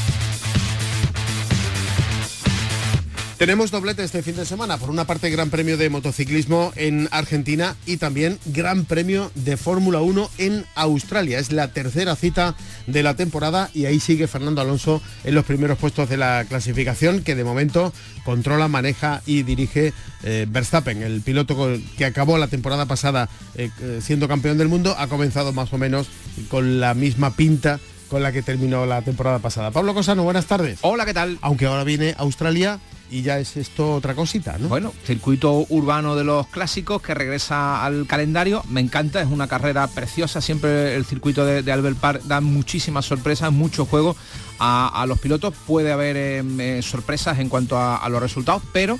Tenemos 3.38 3.70
doblete 3.70 4.02
este 4.02 4.24
fin 4.24 4.34
de 4.34 4.44
semana. 4.44 4.78
Por 4.78 4.90
una 4.90 5.04
parte, 5.04 5.30
Gran 5.30 5.48
Premio 5.48 5.76
de 5.76 5.88
Motociclismo 5.90 6.72
en 6.74 7.08
Argentina 7.12 7.76
y 7.86 7.98
también 7.98 8.36
Gran 8.46 8.84
Premio 8.84 9.30
de 9.36 9.56
Fórmula 9.56 10.00
1 10.00 10.28
en 10.38 10.66
Australia. 10.74 11.38
Es 11.38 11.52
la 11.52 11.68
tercera 11.72 12.16
cita 12.16 12.56
de 12.88 13.04
la 13.04 13.14
temporada 13.14 13.70
y 13.72 13.84
ahí 13.84 14.00
sigue 14.00 14.26
Fernando 14.26 14.60
Alonso 14.60 15.00
en 15.22 15.36
los 15.36 15.44
primeros 15.44 15.78
puestos 15.78 16.08
de 16.08 16.16
la 16.16 16.46
clasificación 16.48 17.22
que 17.22 17.36
de 17.36 17.44
momento 17.44 17.92
controla, 18.24 18.66
maneja 18.66 19.22
y 19.24 19.44
dirige 19.44 19.92
eh, 20.24 20.46
Verstappen. 20.50 21.04
El 21.04 21.20
piloto 21.20 21.78
que 21.96 22.06
acabó 22.06 22.38
la 22.38 22.48
temporada 22.48 22.86
pasada 22.86 23.28
eh, 23.54 23.70
siendo 24.02 24.26
campeón 24.26 24.58
del 24.58 24.66
mundo 24.66 24.96
ha 24.98 25.06
comenzado 25.06 25.52
más 25.52 25.72
o 25.72 25.78
menos 25.78 26.08
con 26.48 26.80
la 26.80 26.92
misma 26.94 27.36
pinta 27.36 27.78
con 28.08 28.20
la 28.20 28.32
que 28.32 28.42
terminó 28.42 28.84
la 28.84 29.02
temporada 29.02 29.38
pasada. 29.38 29.70
Pablo 29.70 29.94
Cosano, 29.94 30.24
buenas 30.24 30.46
tardes. 30.46 30.80
Hola, 30.80 31.06
¿qué 31.06 31.14
tal? 31.14 31.38
Aunque 31.40 31.66
ahora 31.66 31.84
viene 31.84 32.16
Australia 32.18 32.80
y 33.10 33.22
ya 33.22 33.38
es 33.38 33.56
esto 33.56 33.94
otra 33.94 34.14
cosita, 34.14 34.58
¿no? 34.58 34.68
Bueno, 34.68 34.92
circuito 35.04 35.66
urbano 35.68 36.16
de 36.16 36.24
los 36.24 36.46
clásicos 36.48 37.02
que 37.02 37.14
regresa 37.14 37.84
al 37.84 38.06
calendario, 38.06 38.62
me 38.68 38.80
encanta, 38.80 39.20
es 39.20 39.28
una 39.28 39.48
carrera 39.48 39.86
preciosa, 39.86 40.40
siempre 40.40 40.96
el 40.96 41.04
circuito 41.04 41.44
de, 41.44 41.72
Albert 41.72 41.98
Park 41.98 42.22
da 42.24 42.40
muchísimas 42.40 43.06
sorpresas, 43.06 43.52
mucho 43.52 43.86
juego 43.86 44.16
a, 44.58 45.04
los 45.06 45.18
pilotos, 45.18 45.54
puede 45.66 45.92
haber 45.92 46.16
eh, 46.16 46.82
sorpresas 46.82 47.38
en 47.38 47.48
cuanto 47.48 47.78
a 47.78 48.08
los 48.08 48.20
resultados, 48.20 48.62
pero 48.72 48.98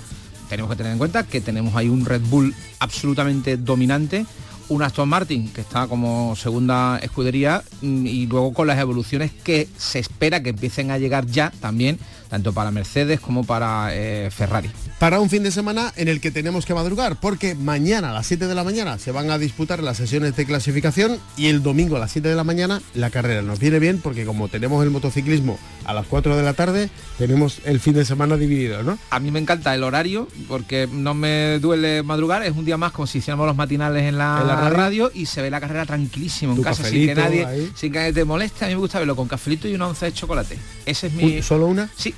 tenemos 0.49 0.71
que 0.71 0.77
tener 0.77 0.93
en 0.93 0.99
cuenta 0.99 1.25
que 1.25 1.41
tenemos 1.41 1.77
ahí 1.77 1.89
un 1.89 2.05
Red 2.05 2.23
Bull 2.23 2.55
absolutamente 2.79 3.57
dominante, 3.57 4.27
un 4.69 4.83
Aston 4.83 5.09
Martin 5.09 5.49
que 5.53 5.61
está 5.61 5.87
como 5.87 6.37
segunda 6.37 6.99
escudería 7.03 7.63
y 7.83 8.27
luego 8.27 8.53
con 8.53 8.67
las 8.67 8.79
evoluciones 8.79 9.31
que 9.33 9.69
se 9.77 9.99
espera 9.99 10.43
que 10.43 10.51
empiecen 10.51 10.91
a 10.91 10.99
llegar 10.99 11.27
ya 11.27 11.53
también 11.61 11.99
tanto 12.29 12.53
para 12.53 12.71
Mercedes 12.71 13.21
como 13.21 13.45
para 13.45 13.89
eh, 13.93 14.31
Ferrari. 14.31 14.71
Para 14.99 15.21
un 15.21 15.31
fin 15.31 15.43
de 15.43 15.51
semana 15.51 15.93
en 15.97 16.09
el 16.09 16.21
que 16.21 16.31
tenemos 16.31 16.67
que 16.67 16.75
madrugar, 16.75 17.17
porque 17.17 17.55
mañana 17.55 18.11
a 18.11 18.13
las 18.13 18.27
7 18.27 18.47
de 18.47 18.55
la 18.55 18.65
mañana 18.65 18.99
se 18.99 19.13
van 19.13 19.31
a 19.31 19.39
disputar 19.39 19.83
las 19.83 19.97
sesiones 19.97 20.37
de 20.37 20.45
clasificación 20.45 21.19
y 21.37 21.47
el 21.47 21.63
domingo 21.63 21.97
a 21.97 22.01
las 22.01 22.13
7 22.13 22.29
de 22.29 22.35
la 22.35 22.45
mañana 22.45 22.81
la 22.95 23.11
carrera. 23.11 23.43
Nos 23.43 23.59
viene 23.59 23.79
bien 23.79 24.01
porque 24.01 24.25
como 24.25 24.49
tenemos 24.49 24.83
el 24.85 24.91
motociclismo 24.91 25.59
a 25.85 25.95
las 25.95 26.07
4 26.07 26.37
de 26.37 26.43
la 26.43 26.53
tarde, 26.53 26.91
tenemos 27.17 27.61
el 27.65 27.81
fin 27.81 27.95
de 27.95 28.05
semana 28.05 28.37
dividido, 28.37 28.83
¿no? 28.83 28.99
A 29.11 29.21
mí 29.21 29.31
me 29.31 29.39
encanta 29.39 29.75
el 29.75 29.83
horario 29.83 30.29
porque 30.49 30.89
no 30.91 31.15
me 31.15 31.59
duele 31.61 32.03
madrugar, 32.03 32.43
es 32.43 32.55
un 32.55 32.65
día 32.65 32.77
más 32.77 32.93
como 32.93 33.07
si 33.07 33.19
hiciéramos 33.19 33.47
los 33.47 33.57
matinales 33.57 34.05
en 34.05 34.19
la, 34.19 34.39
¿En 34.43 34.49
la 34.49 34.58
radio? 34.61 34.77
radio? 34.77 35.11
y 35.15 35.27
se 35.27 35.43
ve 35.43 35.51
la 35.51 35.61
carrera 35.61 35.87
tranquilísimo 35.87 36.55
en 36.55 36.63
casa 36.63 36.85
sin 36.85 37.07
que 37.07 37.15
nadie 37.15 37.47
ahí. 37.47 37.73
sin 37.75 37.93
que 37.93 37.99
nadie 37.99 38.13
te 38.13 38.25
moleste. 38.25 38.65
A 38.65 38.69
mí 38.69 38.75
me 38.75 38.81
gusta 38.81 38.99
verlo 38.99 39.17
con 39.17 39.29
cafelito 39.29 39.69
y 39.69 39.75
una 39.75 39.89
once 39.89 40.07
de 40.07 40.13
chocolate. 40.13 40.59
Ese 40.87 41.09
es 41.09 41.13
mi... 41.13 41.43
¿Solo 41.43 41.67
una? 41.67 41.89
Sí, 41.97 42.15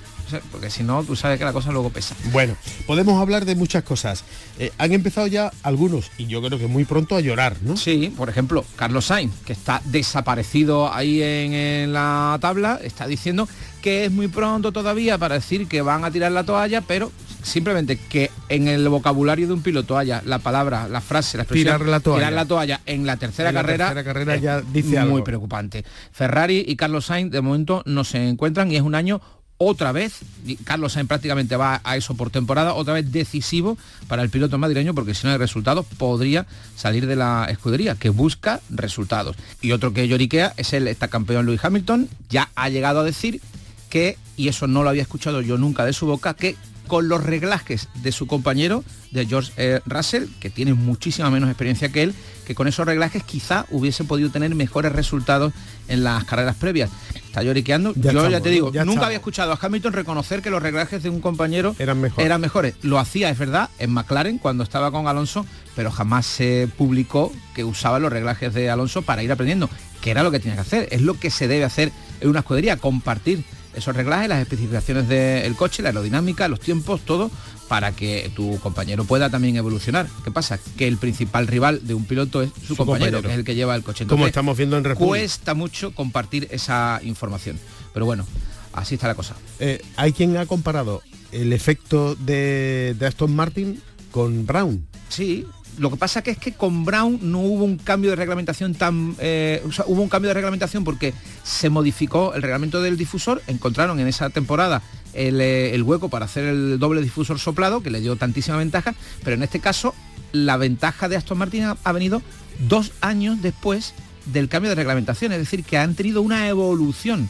porque 0.53 0.71
si 0.71 0.83
no, 0.83 1.03
tú 1.03 1.17
sabes 1.17 1.39
que 1.39 1.45
la 1.45 1.53
cosa 1.53 1.73
luego 1.73 1.91
pesa. 1.91 2.15
Bueno, 2.33 2.57
podemos 2.87 3.21
hablar 3.21 3.45
de 3.45 3.55
muchas 3.55 3.83
cosas. 3.83 4.25
Eh, 4.59 4.73
han 4.79 4.93
empezado 4.93 5.27
ya 5.27 5.51
algunos, 5.63 6.11
y 6.19 6.27
yo 6.27 6.43
creo 6.43 6.59
que 6.59 6.67
muy 6.67 6.85
pronto, 6.85 7.17
a 7.17 7.21
llorar, 7.21 7.57
¿no? 7.63 7.77
Sí, 7.77 8.13
por 8.17 8.29
ejemplo, 8.29 8.65
Carlos 8.77 9.07
Sainz, 9.07 9.33
que 9.45 9.53
está 9.53 9.83
desaparecido 9.87 10.93
ahí 10.93 11.23
en, 11.23 11.55
en 11.55 11.93
la 11.93 12.39
tabla, 12.41 12.79
está 12.83 13.07
diciendo 13.07 13.49
que 13.83 14.05
es 14.05 14.13
muy 14.13 14.29
pronto 14.29 14.73
todavía 14.73 15.19
para 15.19 15.37
decir 15.37 15.67
que 15.67 15.83
van 15.83 16.05
a 16.05 16.11
tirar 16.11 16.33
la 16.33 16.45
toalla, 16.45 16.83
pero 16.83 17.11
simplemente 17.43 17.97
que 17.97 18.31
en 18.49 18.69
el 18.69 18.89
vocabulario 18.89 19.47
de 19.47 19.53
un 19.53 19.63
piloto 19.63 19.99
haya 19.99 20.23
la 20.25 20.39
palabra, 20.39 20.89
la 20.89 21.01
frase, 21.01 21.37
la 21.37 21.45
expresión 21.45 21.77
Tirar 21.77 21.89
la 21.89 22.01
toalla. 22.01 22.19
tirar 22.19 22.33
la 22.33 22.45
toalla 22.45 22.81
en 22.87 23.07
la 23.07 23.17
tercera 23.17 23.51
En 23.51 23.55
la 23.55 23.61
carrera, 23.63 23.87
tercera 23.87 24.05
carrera 24.05 24.35
es 24.35 24.43
ya 24.43 24.61
dice 24.61 24.89
muy 24.89 24.99
algo. 24.99 25.25
preocupante. 25.25 25.85
Ferrari 26.13 26.65
y 26.67 26.77
Carlos 26.77 27.07
Sainz 27.07 27.31
de 27.31 27.41
momento 27.41 27.83
no 27.87 28.05
se 28.05 28.29
encuentran 28.29 28.71
y 28.71 28.77
es 28.77 28.83
un 28.83 28.95
año 28.95 29.21
otra 29.63 29.93
vez, 29.93 30.21
Carlos 30.65 30.95
Sainz 30.95 31.07
prácticamente 31.07 31.55
va 31.55 31.83
a 31.85 31.97
eso 31.99 32.15
por 32.15 32.31
temporada, 32.31 32.73
otra 32.73 32.95
vez 32.95 33.13
decisivo 33.13 33.77
para 34.09 34.23
el 34.23 34.31
piloto 34.31 34.57
madrileño 34.57 34.95
porque 34.95 35.13
si 35.13 35.27
no 35.27 35.35
hay 35.35 35.39
resultados 35.39 35.85
podría 35.99 36.47
salir 36.77 37.07
de 37.07 37.15
la 37.15 37.47
escudería 37.51 37.95
que 37.95 38.09
busca 38.09 38.61
resultados. 38.71 39.37
Y 39.61 39.73
otro 39.73 39.93
que 39.93 40.09
lloriquea 40.09 40.55
es 40.57 40.73
el 40.73 40.97
campeón 40.97 41.45
Lewis 41.45 41.63
Hamilton, 41.63 42.09
ya 42.31 42.49
ha 42.55 42.71
llegado 42.71 43.01
a 43.01 43.05
decir 43.05 43.43
que, 43.91 44.17
y 44.39 44.49
eso 44.49 44.67
no 44.67 44.83
lo 44.83 44.89
había 44.89 45.03
escuchado 45.03 45.43
yo 45.43 45.59
nunca 45.59 45.85
de 45.85 45.93
su 45.93 46.07
boca, 46.07 46.33
que 46.33 46.57
con 46.91 47.09
los 47.09 47.23
reglajes 47.23 47.89
de 48.03 48.11
su 48.11 48.27
compañero, 48.27 48.83
de 49.13 49.25
George 49.25 49.53
eh, 49.57 49.81
Russell, 49.87 50.25
que 50.41 50.51
tiene 50.51 50.75
muchísima 50.75 51.31
menos 51.31 51.49
experiencia 51.49 51.91
que 51.91 52.03
él, 52.03 52.15
que 52.45 52.57
con 52.57 52.67
esos 52.67 52.85
reglajes 52.85 53.23
quizá 53.23 53.65
hubiese 53.71 54.03
podido 54.03 54.31
tener 54.31 54.53
mejores 54.57 54.91
resultados 54.91 55.53
en 55.87 56.03
las 56.03 56.25
carreras 56.25 56.57
previas. 56.57 56.91
Está 57.15 57.45
lloriqueando. 57.45 57.93
Ya 57.95 58.11
yo 58.11 58.29
ya 58.29 58.41
te 58.41 58.49
digo, 58.49 58.73
ya 58.73 58.81
nunca 58.81 58.91
estamos. 58.95 59.07
había 59.07 59.19
escuchado 59.19 59.53
a 59.53 59.59
Hamilton 59.63 59.93
reconocer 59.93 60.43
que 60.43 60.51
los 60.51 60.61
reglajes 60.61 61.01
de 61.05 61.11
un 61.11 61.21
compañero 61.21 61.77
Eran 61.79 62.01
mejores. 62.01 62.27
eran 62.27 62.41
mejores. 62.41 62.75
Lo 62.83 62.99
hacía, 62.99 63.31
es 63.31 63.39
verdad, 63.39 63.71
en 63.79 63.93
McLaren 63.93 64.39
cuando 64.39 64.65
estaba 64.65 64.91
con 64.91 65.07
Alonso, 65.07 65.47
pero 65.77 65.93
jamás 65.93 66.27
se 66.27 66.69
publicó 66.77 67.33
que 67.55 67.63
usaba 67.63 68.01
los 68.01 68.13
reglajes 68.13 68.53
de 68.53 68.69
Alonso 68.69 69.03
para 69.03 69.23
ir 69.23 69.31
aprendiendo, 69.31 69.71
que 70.01 70.11
era 70.11 70.25
lo 70.25 70.33
que 70.33 70.41
tenía 70.41 70.57
que 70.57 70.63
hacer. 70.63 70.89
Es 70.91 71.03
lo 71.03 71.15
que 71.21 71.31
se 71.31 71.47
debe 71.47 71.65
hacer 71.65 71.93
en 72.21 72.31
una 72.31 72.41
escudería, 72.41 72.79
compartir 72.79 73.45
esos 73.75 73.95
reglajes, 73.95 74.29
las 74.29 74.41
especificaciones 74.41 75.09
del 75.09 75.55
coche, 75.55 75.83
la 75.83 75.91
aerodinámica, 75.91 76.49
los 76.49 76.61
tiempos, 76.61 77.01
todo, 77.03 77.31
para 77.69 77.93
que 77.93 78.31
tu 78.35 78.59
compañero 78.61 79.05
pueda 79.05 79.31
también 79.31 79.57
evolucionar. 79.57 80.09
¿Qué 80.25 80.31
pasa? 80.31 80.59
Que 80.77 80.89
el 80.89 80.97
principal 80.97 81.47
rival 81.47 81.87
de 81.87 81.95
un 81.95 82.05
piloto 82.05 82.43
es 82.43 82.51
su, 82.67 82.69
Su 82.75 82.77
compañero, 82.77 83.19
compañero. 83.19 83.23
que 83.23 83.33
es 83.33 83.39
el 83.39 83.45
que 83.45 83.55
lleva 83.55 83.77
el 83.77 83.83
coche. 83.83 84.07
Como 84.07 84.27
estamos 84.27 84.57
viendo 84.57 84.77
en 84.77 84.83
Bull. 84.83 84.95
cuesta 84.97 85.55
mucho 85.55 85.95
compartir 85.95 86.49
esa 86.51 87.01
información. 87.05 87.59
Pero 87.95 88.07
bueno, 88.07 88.27
así 88.73 88.95
está 88.97 89.07
la 89.09 89.15
cosa. 89.15 89.37
Eh, 89.61 89.81
hay 89.97 90.13
quien 90.13 90.37
ha 90.37 90.47
comparado 90.47 91.03
el 91.33 91.53
efecto 91.53 92.17
de, 92.17 92.97
de 92.99 93.07
Aston 93.07 93.35
Martin 93.35 93.81
con 94.11 94.47
Brown. 94.47 94.85
Sí, 95.09 95.47
lo 95.79 95.91
que 95.91 95.97
pasa 95.97 96.23
que 96.23 96.31
es 96.31 96.39
que 96.39 96.53
con 96.53 96.85
Brown 96.85 97.19
no 97.23 97.41
hubo 97.41 97.65
un 97.65 97.79
cambio 97.79 98.11
de 98.11 98.17
reglamentación 98.17 98.75
tan... 98.75 99.15
eh, 99.19 99.63
o 99.67 99.73
sea, 99.73 99.85
hubo 99.89 100.03
un 100.03 100.09
cambio 100.09 100.29
de 100.29 100.35
reglamentación 100.35 100.85
porque 100.85 101.15
se 101.43 101.71
modificó 101.71 102.35
el 102.35 102.43
reglamento 102.43 102.83
del 102.83 102.97
difusor, 102.97 103.43
encontraron 103.47 103.99
en 104.01 104.07
esa 104.07 104.31
temporada 104.31 104.83
el, 105.13 105.41
eh, 105.41 105.75
el 105.75 105.83
hueco 105.83 106.09
para 106.09 106.27
hacer 106.27 106.45
el 106.45 106.79
doble 106.79 107.03
difusor 107.03 107.39
soplado, 107.39 107.83
que 107.83 107.91
le 107.91 108.01
dio 108.01 108.17
tantísima 108.17 108.57
ventaja, 108.57 108.95
pero 109.25 109.35
en 109.35 109.43
este 109.43 109.61
caso 109.61 109.95
la 110.33 110.57
ventaja 110.57 111.09
de 111.09 111.17
Aston 111.17 111.39
Martin 111.39 111.65
ha, 111.65 111.77
ha 111.83 111.93
venido 111.93 112.23
dos 112.69 112.93
años 113.01 113.41
después 113.43 113.95
del 114.27 114.49
cambio 114.49 114.71
de 114.71 114.77
reglamentación, 114.77 115.33
es 115.33 115.39
decir, 115.39 115.65
que 115.65 115.79
han 115.79 115.95
tenido 115.95 116.23
una 116.23 116.49
evolución. 116.49 117.29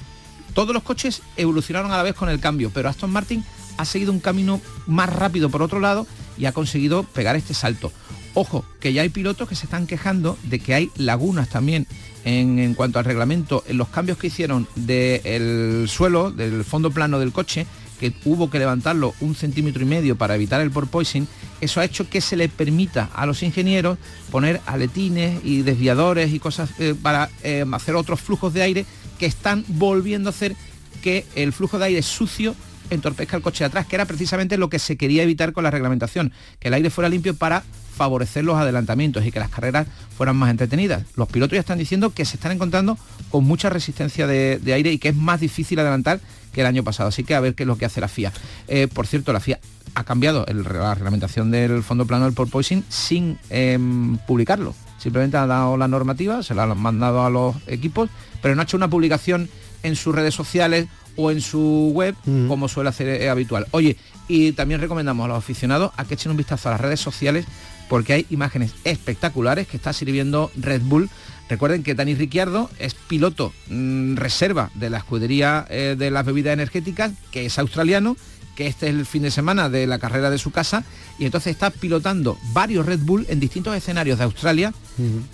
Todos 0.54 0.74
los 0.74 0.82
coches 0.82 1.22
evolucionaron 1.36 1.92
a 1.92 1.96
la 1.96 2.02
vez 2.02 2.14
con 2.14 2.28
el 2.28 2.40
cambio, 2.40 2.70
pero 2.74 2.88
Aston 2.88 3.10
Martin 3.10 3.44
ha 3.76 3.84
seguido 3.84 4.12
un 4.12 4.20
camino 4.20 4.60
más 4.86 5.08
rápido 5.08 5.48
por 5.48 5.62
otro 5.62 5.80
lado 5.80 6.06
y 6.36 6.46
ha 6.46 6.52
conseguido 6.52 7.04
pegar 7.04 7.36
este 7.36 7.54
salto. 7.54 7.92
Ojo, 8.34 8.64
que 8.80 8.92
ya 8.92 9.02
hay 9.02 9.08
pilotos 9.08 9.48
que 9.48 9.56
se 9.56 9.66
están 9.66 9.86
quejando 9.86 10.38
de 10.44 10.60
que 10.60 10.74
hay 10.74 10.90
lagunas 10.96 11.48
también 11.48 11.86
en, 12.24 12.74
cuanto 12.74 12.98
al 12.98 13.04
reglamento, 13.04 13.64
en 13.66 13.76
los 13.76 13.88
cambios 13.88 14.18
que 14.18 14.28
hicieron 14.28 14.68
del 14.76 15.88
suelo, 15.88 16.30
del 16.30 16.64
fondo 16.64 16.90
plano 16.90 17.18
del 17.18 17.32
coche, 17.32 17.66
que 17.98 18.14
hubo 18.24 18.48
que 18.48 18.58
levantarlo 18.58 19.14
un 19.20 19.34
centímetro 19.34 19.82
y 19.82 19.86
medio 19.86 20.16
para 20.16 20.34
evitar 20.34 20.60
el 20.60 20.70
porpoising, 20.70 21.28
eso 21.60 21.80
ha 21.80 21.84
hecho 21.84 22.08
que 22.08 22.20
se 22.20 22.36
le 22.36 22.48
permita 22.48 23.10
a 23.14 23.26
los 23.26 23.42
ingenieros 23.42 23.98
poner 24.30 24.60
aletines 24.64 25.40
y 25.44 25.62
desviadores 25.62 26.32
y 26.32 26.38
cosas 26.38 26.70
eh, 26.78 26.94
para 27.00 27.28
eh, 27.42 27.64
hacer 27.72 27.96
otros 27.96 28.20
flujos 28.20 28.54
de 28.54 28.62
aire 28.62 28.86
que 29.18 29.26
están 29.26 29.64
volviendo 29.68 30.30
a 30.30 30.32
hacer 30.32 30.56
que 31.02 31.26
el 31.34 31.52
flujo 31.52 31.78
de 31.78 31.86
aire 31.86 32.02
sucio 32.02 32.54
entorpezca 32.88 33.36
el 33.36 33.42
coche 33.42 33.64
de 33.64 33.66
atrás, 33.66 33.86
que 33.86 33.96
era 33.96 34.06
precisamente 34.06 34.56
lo 34.56 34.70
que 34.70 34.78
se 34.78 34.96
quería 34.96 35.22
evitar 35.22 35.52
con 35.52 35.64
la 35.64 35.70
reglamentación, 35.70 36.32
que 36.58 36.68
el 36.68 36.74
aire 36.74 36.90
fuera 36.90 37.08
limpio 37.08 37.34
para 37.34 37.64
favorecer 38.04 38.44
los 38.44 38.56
adelantamientos 38.56 39.26
y 39.26 39.30
que 39.30 39.38
las 39.40 39.50
carreras 39.50 39.86
fueran 40.16 40.34
más 40.34 40.50
entretenidas. 40.50 41.02
Los 41.16 41.28
pilotos 41.28 41.54
ya 41.56 41.60
están 41.60 41.76
diciendo 41.76 42.08
que 42.14 42.24
se 42.24 42.36
están 42.38 42.50
encontrando 42.52 42.96
con 43.28 43.44
mucha 43.44 43.68
resistencia 43.68 44.26
de, 44.26 44.58
de 44.58 44.72
aire 44.72 44.90
y 44.90 44.96
que 44.98 45.10
es 45.10 45.14
más 45.16 45.38
difícil 45.40 45.78
adelantar 45.78 46.18
que 46.50 46.62
el 46.62 46.66
año 46.66 46.82
pasado. 46.82 47.10
Así 47.10 47.24
que 47.24 47.34
a 47.34 47.40
ver 47.40 47.54
qué 47.54 47.64
es 47.64 47.66
lo 47.66 47.76
que 47.76 47.84
hace 47.84 48.00
la 48.00 48.08
FIA. 48.08 48.32
Eh, 48.68 48.88
por 48.88 49.06
cierto, 49.06 49.34
la 49.34 49.40
FIA 49.40 49.60
ha 49.94 50.04
cambiado 50.04 50.46
el- 50.46 50.62
la 50.62 50.94
reglamentación 50.94 51.50
del 51.50 51.82
fondo 51.82 52.06
plano 52.06 52.24
del 52.24 52.32
porpoising 52.32 52.84
sin 52.88 53.36
em, 53.50 54.16
publicarlo. 54.26 54.74
Simplemente 54.96 55.36
ha 55.36 55.46
dado 55.46 55.76
la 55.76 55.86
normativa, 55.86 56.42
se 56.42 56.54
la 56.54 56.62
han 56.62 56.78
mandado 56.80 57.22
a 57.26 57.28
los 57.28 57.54
equipos, 57.66 58.08
pero 58.40 58.54
no 58.54 58.62
ha 58.62 58.64
hecho 58.64 58.78
una 58.78 58.88
publicación 58.88 59.50
en 59.82 59.94
sus 59.94 60.14
redes 60.14 60.34
sociales 60.34 60.86
o 61.16 61.30
en 61.30 61.42
su 61.42 61.90
web 61.94 62.14
como 62.48 62.66
suele 62.66 62.88
hacer 62.88 63.08
eh, 63.08 63.28
habitual. 63.28 63.66
Oye, 63.72 63.98
y 64.26 64.52
también 64.52 64.80
recomendamos 64.80 65.24
a 65.26 65.28
los 65.28 65.38
aficionados 65.38 65.90
a 65.98 66.04
que 66.06 66.14
echen 66.14 66.30
un 66.30 66.38
vistazo 66.38 66.68
a 66.68 66.72
las 66.72 66.80
redes 66.80 67.00
sociales 67.00 67.44
porque 67.90 68.12
hay 68.12 68.26
imágenes 68.30 68.72
espectaculares 68.84 69.66
que 69.66 69.76
está 69.76 69.92
sirviendo 69.92 70.52
Red 70.56 70.82
Bull. 70.82 71.10
Recuerden 71.48 71.82
que 71.82 71.96
Dani 71.96 72.14
Ricciardo 72.14 72.70
es 72.78 72.94
piloto 72.94 73.52
mm, 73.68 74.14
reserva 74.14 74.70
de 74.76 74.90
la 74.90 74.98
escudería 74.98 75.66
eh, 75.68 75.96
de 75.98 76.12
las 76.12 76.24
bebidas 76.24 76.52
energéticas, 76.52 77.10
que 77.32 77.46
es 77.46 77.58
australiano, 77.58 78.16
que 78.54 78.68
este 78.68 78.88
es 78.88 78.94
el 78.94 79.06
fin 79.06 79.22
de 79.22 79.32
semana 79.32 79.68
de 79.68 79.88
la 79.88 79.98
carrera 79.98 80.30
de 80.30 80.38
su 80.38 80.52
casa, 80.52 80.84
y 81.18 81.24
entonces 81.24 81.50
está 81.50 81.70
pilotando 81.70 82.38
varios 82.52 82.86
Red 82.86 83.00
Bull 83.00 83.26
en 83.28 83.40
distintos 83.40 83.76
escenarios 83.76 84.18
de 84.18 84.24
Australia, 84.24 84.72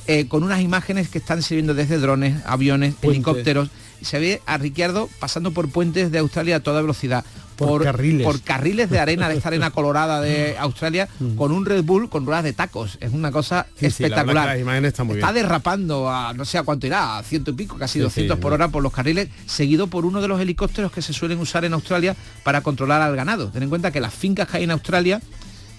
eh, 0.06 0.26
con 0.26 0.42
unas 0.42 0.62
imágenes 0.62 1.10
que 1.10 1.18
están 1.18 1.42
sirviendo 1.42 1.74
desde 1.74 1.98
drones, 1.98 2.42
aviones, 2.46 2.94
Puentes. 2.94 3.16
helicópteros. 3.16 3.68
Se 4.00 4.18
ve 4.18 4.40
a 4.46 4.56
Ricciardo 4.56 5.10
pasando 5.18 5.50
por 5.50 5.68
puentes 5.68 6.10
de 6.10 6.18
Australia 6.18 6.56
a 6.56 6.60
toda 6.60 6.80
velocidad. 6.80 7.22
Por 7.56 7.84
carriles. 7.84 8.24
por 8.26 8.40
carriles 8.42 8.90
de 8.90 8.98
arena, 8.98 9.28
de 9.28 9.36
esta 9.36 9.48
arena 9.48 9.70
colorada 9.70 10.20
de 10.20 10.56
Australia, 10.58 11.08
con 11.36 11.52
un 11.52 11.64
Red 11.66 11.82
Bull 11.84 12.08
con 12.10 12.26
ruedas 12.26 12.44
de 12.44 12.52
tacos. 12.52 12.98
Es 13.00 13.12
una 13.12 13.32
cosa 13.32 13.66
Sí, 13.78 13.90
sí, 13.90 14.02
la 14.02 14.08
espectacular. 14.08 14.56
está 14.84 15.04
muy 15.04 15.16
bien. 15.16 15.34
derrapando 15.34 16.10
a 16.10 16.32
no 16.34 16.44
sé 16.44 16.58
a 16.58 16.62
cuánto 16.62 16.86
irá, 16.86 17.18
a 17.18 17.22
ciento 17.22 17.50
y 17.52 17.54
pico, 17.54 17.76
casi 17.78 17.94
Sí, 17.94 18.00
200 18.00 18.36
sí, 18.36 18.42
por 18.42 18.52
hora 18.52 18.68
por 18.68 18.82
los 18.82 18.92
carriles, 18.92 19.28
seguido 19.46 19.86
por 19.86 20.04
uno 20.04 20.20
de 20.20 20.28
los 20.28 20.40
helicópteros 20.40 20.92
que 20.92 21.00
se 21.02 21.12
suelen 21.12 21.38
usar 21.38 21.64
en 21.64 21.72
Australia 21.72 22.14
para 22.44 22.60
controlar 22.60 23.00
al 23.02 23.16
ganado. 23.16 23.48
Ten 23.48 23.62
en 23.62 23.68
cuenta 23.68 23.90
que 23.90 24.00
las 24.00 24.12
fincas 24.12 24.48
que 24.48 24.58
hay 24.58 24.64
en 24.64 24.70
Australia 24.72 25.20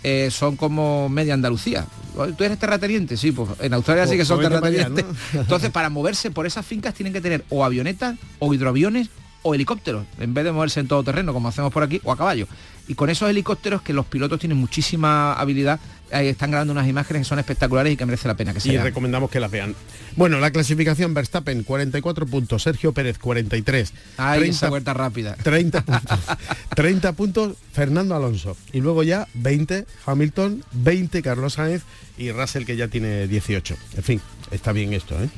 eh, 0.04 0.30
son 0.32 0.56
como 0.56 1.10
media 1.10 1.34
Andalucía. 1.34 1.86
¿Tú 2.38 2.44
eres 2.44 2.58
terrateniente? 2.60 3.18
Sí, 3.18 3.32
pues 3.32 3.50
en 3.60 3.74
Australia 3.74 4.04
sí 4.06 4.10
Pues- 4.12 4.20
que 4.20 4.26
son 4.26 4.38
pues 4.38 4.48
allá, 4.48 4.56
terratenientes. 4.62 5.06
¿no? 5.34 5.42
Entonces, 5.42 5.70
para 5.72 5.90
moverse 5.90 6.32
por 6.32 6.46
esas 6.48 6.66
fincas 6.66 6.94
tienen 6.94 7.14
que 7.14 7.22
tener 7.22 7.44
o 7.50 7.66
avionetas, 7.66 8.16
o 8.40 8.54
hidroaviones, 8.54 9.10
o 9.48 9.56
helicópteros, 9.56 10.06
en 10.20 10.34
vez 10.34 10.44
de 10.44 10.52
moverse 10.52 10.80
en 10.80 10.88
todo 10.88 11.04
terreno, 11.04 11.34
como 11.34 11.48
hacemos 11.50 11.72
por 11.72 11.84
aquí, 11.84 12.02
o 12.04 12.12
a 12.12 12.18
caballo. 12.18 12.48
Y 12.90 12.96
con 12.96 13.10
esos 13.10 13.30
helicópteros, 13.30 13.82
que 13.82 13.92
los 13.94 14.06
pilotos 14.06 14.40
tienen 14.40 14.58
muchísima 14.58 15.34
habilidad, 15.34 15.80
eh, 16.12 16.30
están 16.30 16.52
grabando 16.52 16.72
unas 16.72 16.88
imágenes 16.88 17.22
que 17.22 17.26
son 17.26 17.38
espectaculares 17.40 17.92
y 17.94 17.98
que 17.98 18.06
merece 18.06 18.30
la 18.30 18.36
pena 18.36 18.54
que 18.54 18.62
se 18.62 18.70
y 18.70 18.72
vean. 18.74 18.84
recomendamos 18.86 19.30
que 19.30 19.42
las 19.42 19.52
vean. 19.52 19.76
Bueno, 20.16 20.40
la 20.40 20.52
clasificación 20.52 21.14
Verstappen 21.14 21.64
44 21.64 22.26
puntos, 22.26 22.64
Sergio 22.64 22.94
Pérez 22.94 23.18
43, 23.20 23.94
Ay, 24.18 24.50
esa 24.50 24.70
vuelta 24.70 24.94
rápida. 24.94 25.36
30 25.36 25.82
puntos, 25.82 26.20
30 26.76 27.12
puntos 27.14 27.56
Fernando 27.74 28.16
Alonso 28.16 28.56
y 28.72 28.80
luego 28.80 29.04
ya 29.04 29.28
20 29.34 29.86
Hamilton, 30.06 30.64
20 30.72 31.22
Carlos 31.22 31.54
Sáenz 31.54 31.84
y 32.18 32.32
Russell 32.32 32.64
que 32.64 32.78
ya 32.78 32.88
tiene 32.88 33.28
18. 33.28 33.76
En 33.98 34.04
fin, 34.04 34.22
está 34.52 34.72
bien 34.72 34.94
esto, 34.94 35.22
¿eh? 35.22 35.30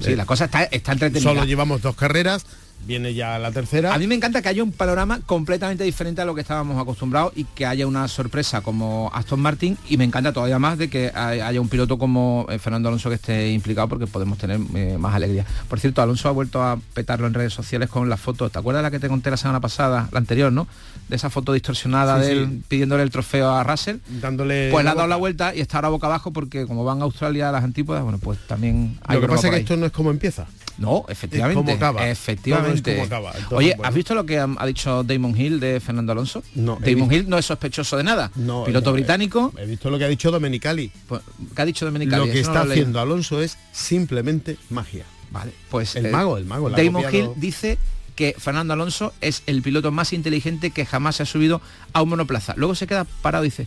Sí, 0.00 0.12
Eh, 0.12 0.16
la 0.16 0.24
cosa 0.24 0.44
está, 0.44 0.62
está 0.64 0.92
entretenida. 0.92 1.28
Solo 1.30 1.44
llevamos 1.44 1.82
dos 1.82 1.96
carreras, 1.96 2.46
viene 2.86 3.14
ya 3.14 3.38
la 3.38 3.52
tercera. 3.52 3.94
A 3.94 3.98
mí 3.98 4.06
me 4.06 4.14
encanta 4.14 4.42
que 4.42 4.48
haya 4.48 4.62
un 4.62 4.72
panorama 4.72 5.20
completamente 5.24 5.84
diferente 5.84 6.20
a 6.20 6.24
lo 6.24 6.34
que 6.34 6.40
estábamos 6.40 6.80
acostumbrados 6.80 7.32
y 7.36 7.44
que 7.44 7.66
haya 7.66 7.86
una 7.86 8.08
sorpresa 8.08 8.60
como 8.60 9.10
Aston 9.14 9.40
Martin 9.40 9.76
y 9.88 9.96
me 9.96 10.04
encanta 10.04 10.32
todavía 10.32 10.58
más 10.58 10.78
de 10.78 10.88
que 10.90 11.12
hay- 11.14 11.40
haya 11.40 11.60
un 11.60 11.68
piloto 11.68 11.98
como 11.98 12.46
eh, 12.50 12.58
Fernando 12.58 12.88
Alonso 12.88 13.08
que 13.08 13.16
esté 13.16 13.50
implicado 13.52 13.88
porque 13.88 14.06
podemos 14.06 14.38
tener 14.38 14.60
eh, 14.74 14.96
más 14.98 15.14
alegría. 15.14 15.44
Por 15.68 15.78
cierto, 15.80 16.02
Alonso 16.02 16.28
ha 16.28 16.32
vuelto 16.32 16.62
a 16.62 16.78
petarlo 16.94 17.26
en 17.26 17.34
redes 17.34 17.52
sociales 17.52 17.88
con 17.88 18.08
las 18.08 18.20
fotos. 18.20 18.50
¿Te 18.52 18.58
acuerdas 18.58 18.82
la 18.82 18.90
que 18.90 18.98
te 18.98 19.08
conté 19.08 19.30
la 19.30 19.36
semana 19.36 19.60
pasada, 19.60 20.08
la 20.12 20.18
anterior, 20.18 20.52
no? 20.52 20.66
De 21.08 21.16
esa 21.16 21.30
foto 21.30 21.52
distorsionada 21.52 22.20
Sí, 22.20 22.26
de 22.26 22.32
él 22.32 22.48
sí. 22.50 22.62
pidiéndole 22.68 23.02
el 23.02 23.10
trofeo 23.10 23.50
a 23.50 23.62
Russell. 23.64 23.96
dándole 24.20 24.70
Pues 24.70 24.84
le 24.84 24.90
ha 24.90 24.94
dado 24.94 25.08
la 25.08 25.16
vuelta 25.16 25.54
y 25.54 25.60
está 25.60 25.78
ahora 25.78 25.88
boca 25.88 26.06
abajo 26.06 26.32
porque 26.32 26.66
como 26.66 26.84
van 26.84 27.00
a 27.00 27.04
Australia 27.04 27.48
a 27.48 27.52
las 27.52 27.64
antípodas, 27.64 28.02
bueno, 28.02 28.18
pues 28.18 28.38
también 28.46 28.98
hay 29.06 29.16
Lo 29.16 29.22
que 29.22 29.28
pasa 29.28 29.46
es 29.46 29.50
que 29.50 29.56
ahí. 29.56 29.62
esto 29.62 29.76
no 29.76 29.86
es 29.86 29.92
como 29.92 30.10
empieza. 30.10 30.46
No, 30.78 31.04
efectivamente. 31.08 31.60
Es 31.60 31.64
como 31.64 31.76
acaba. 31.76 32.08
Efectivamente. 32.08 32.71
Acaba. 32.80 33.30
Entonces, 33.30 33.52
Oye, 33.58 33.74
bueno. 33.76 33.88
¿has 33.88 33.94
visto 33.94 34.14
lo 34.14 34.26
que 34.26 34.38
ha, 34.38 34.48
ha 34.58 34.66
dicho 34.66 35.02
Damon 35.04 35.38
Hill 35.40 35.60
de 35.60 35.80
Fernando 35.80 36.12
Alonso? 36.12 36.42
No, 36.54 36.78
Damon 36.80 37.08
visto- 37.08 37.14
Hill 37.14 37.28
no 37.28 37.38
es 37.38 37.46
sospechoso 37.46 37.96
de 37.96 38.04
nada. 38.04 38.30
No, 38.36 38.64
Piloto 38.64 38.90
no, 38.90 38.94
británico. 38.94 39.52
He 39.58 39.66
visto 39.66 39.90
lo 39.90 39.98
que 39.98 40.04
ha 40.04 40.08
dicho 40.08 40.30
Domenicali. 40.30 40.90
Pues, 41.06 41.22
¿Qué 41.54 41.62
ha 41.62 41.64
dicho 41.64 41.84
Domenicali? 41.84 42.26
Lo 42.26 42.32
que 42.32 42.40
Eso 42.40 42.50
no 42.50 42.54
está 42.56 42.64
lo 42.66 42.72
haciendo 42.72 43.00
Alonso 43.00 43.40
es 43.42 43.58
simplemente 43.72 44.56
magia. 44.70 45.04
Vale, 45.30 45.52
pues 45.70 45.96
El 45.96 46.06
eh, 46.06 46.10
mago, 46.10 46.36
el 46.36 46.44
mago, 46.44 46.70
Damon. 46.70 47.04
Hill 47.12 47.30
dice 47.36 47.78
que 48.16 48.34
Fernando 48.38 48.74
Alonso 48.74 49.14
es 49.22 49.42
el 49.46 49.62
piloto 49.62 49.90
más 49.90 50.12
inteligente 50.12 50.70
que 50.70 50.84
jamás 50.84 51.16
se 51.16 51.22
ha 51.22 51.26
subido 51.26 51.62
a 51.92 52.02
un 52.02 52.10
monoplaza. 52.10 52.54
Luego 52.56 52.74
se 52.74 52.86
queda 52.86 53.04
parado 53.22 53.44
y 53.44 53.48
dice, 53.48 53.66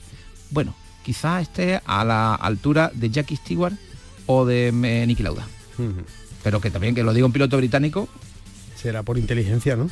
bueno, 0.52 0.76
quizá 1.04 1.42
esté 1.42 1.82
a 1.86 2.04
la 2.06 2.36
altura 2.36 2.92
de 2.94 3.10
Jackie 3.10 3.36
Stewart 3.38 3.74
o 4.28 4.46
de 4.46 4.68
eh, 4.68 5.06
Niki 5.08 5.24
Lauda. 5.24 5.48
Pero 6.44 6.62
que 6.62 6.70
también 6.70 6.94
que 6.94 7.02
lo 7.04 7.14
diga 7.14 7.26
un 7.26 7.32
piloto 7.32 7.58
británico. 7.58 8.08
Será 8.86 9.02
por 9.02 9.18
inteligencia, 9.18 9.76
¿no? 9.76 9.90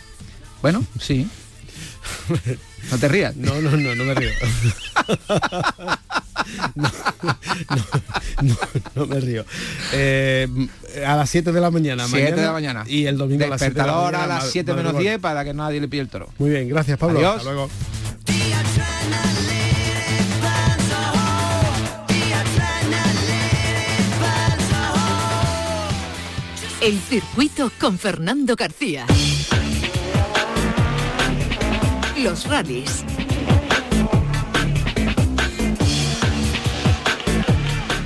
Bueno, 0.62 0.86
sí. 1.00 1.28
No 2.92 3.00
te 3.00 3.08
rías. 3.08 3.36
No, 3.36 3.60
no, 3.60 3.72
no, 3.72 3.96
no 3.96 4.04
me 4.04 4.14
río. 4.14 4.30
No, 6.76 6.92
no, 8.42 8.56
no 8.94 9.06
me 9.08 9.20
río. 9.20 9.46
Eh, 9.94 10.48
a 11.08 11.16
las 11.16 11.30
7 11.30 11.52
de 11.52 11.60
la 11.60 11.72
mañana. 11.72 12.06
7 12.06 12.22
mañana, 12.22 12.36
de 12.36 12.48
la 12.48 12.54
mañana. 12.54 12.84
Y 12.86 13.08
el 13.08 13.18
domingo 13.18 13.46
a 13.46 13.48
las 13.48 13.62
7 13.62 13.74
de 13.74 13.80
la 13.80 13.86
Despertador 13.86 14.16
a 14.16 14.28
las 14.28 14.52
7 14.52 14.74
menos 14.76 14.96
10 14.96 15.20
para 15.20 15.44
que 15.44 15.56
nadie 15.56 15.82
le 15.82 15.88
pille 15.88 16.04
el 16.04 16.10
toro. 16.10 16.30
Muy 16.38 16.52
bien, 16.52 16.70
gracias 16.70 17.00
Pablo. 17.00 17.18
Adiós. 17.18 17.38
Hasta 17.38 17.52
luego. 17.52 17.70
El 26.84 27.00
circuito 27.00 27.72
con 27.80 27.98
Fernando 27.98 28.58
García. 28.58 29.06
Los 32.18 32.46
rallies. 32.46 33.06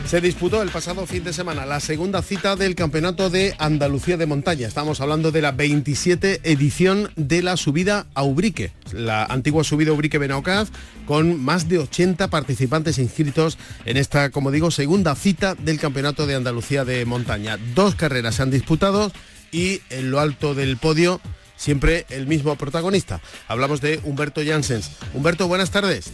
Se 0.08 0.22
disputó 0.22 0.62
el 0.62 0.70
pasado 0.70 1.06
fin 1.06 1.26
de 1.26 1.34
semana 1.34 1.66
la 1.66 1.82
segunda 1.82 2.22
cita 2.22 2.56
del 2.56 2.76
Campeonato 2.76 3.30
de 3.30 3.56
Andalucía 3.60 4.16
de 4.16 4.26
Montaña. 4.26 4.66
Estamos 4.66 5.02
hablando 5.02 5.34
de 5.34 5.42
la 5.42 5.52
27 5.52 6.40
edición 6.44 7.12
de 7.18 7.44
la 7.44 7.58
subida 7.58 8.06
a 8.14 8.24
Ubrique, 8.24 8.72
la 8.94 9.26
antigua 9.26 9.66
subida 9.66 9.92
Ubrique 9.92 10.18
Benaocaz, 10.18 10.70
con 11.06 11.44
más 11.44 11.68
de 11.68 11.80
80 11.80 12.30
participantes 12.30 13.00
inscritos 13.00 13.58
en 13.84 13.98
esta, 13.98 14.30
como 14.30 14.50
digo, 14.50 14.72
segunda 14.72 15.14
cita 15.14 15.56
del 15.56 15.78
Campeonato 15.78 16.26
de 16.26 16.36
Andalucía 16.36 16.86
de 16.86 17.04
Montaña. 17.04 17.58
Dos 17.76 17.96
carreras 17.96 18.36
se 18.36 18.44
han 18.44 18.52
disputado 18.52 19.12
y 19.52 19.82
en 19.90 20.10
lo 20.10 20.22
alto 20.22 20.56
del 20.56 20.78
podio 20.78 21.20
siempre 21.58 22.06
el 22.10 22.28
mismo 22.28 22.56
protagonista. 22.56 23.20
Hablamos 23.50 23.82
de 23.82 24.00
Humberto 24.06 24.40
Janssens. 24.42 24.90
Humberto, 25.14 25.50
buenas 25.50 25.72
tardes. 25.72 26.14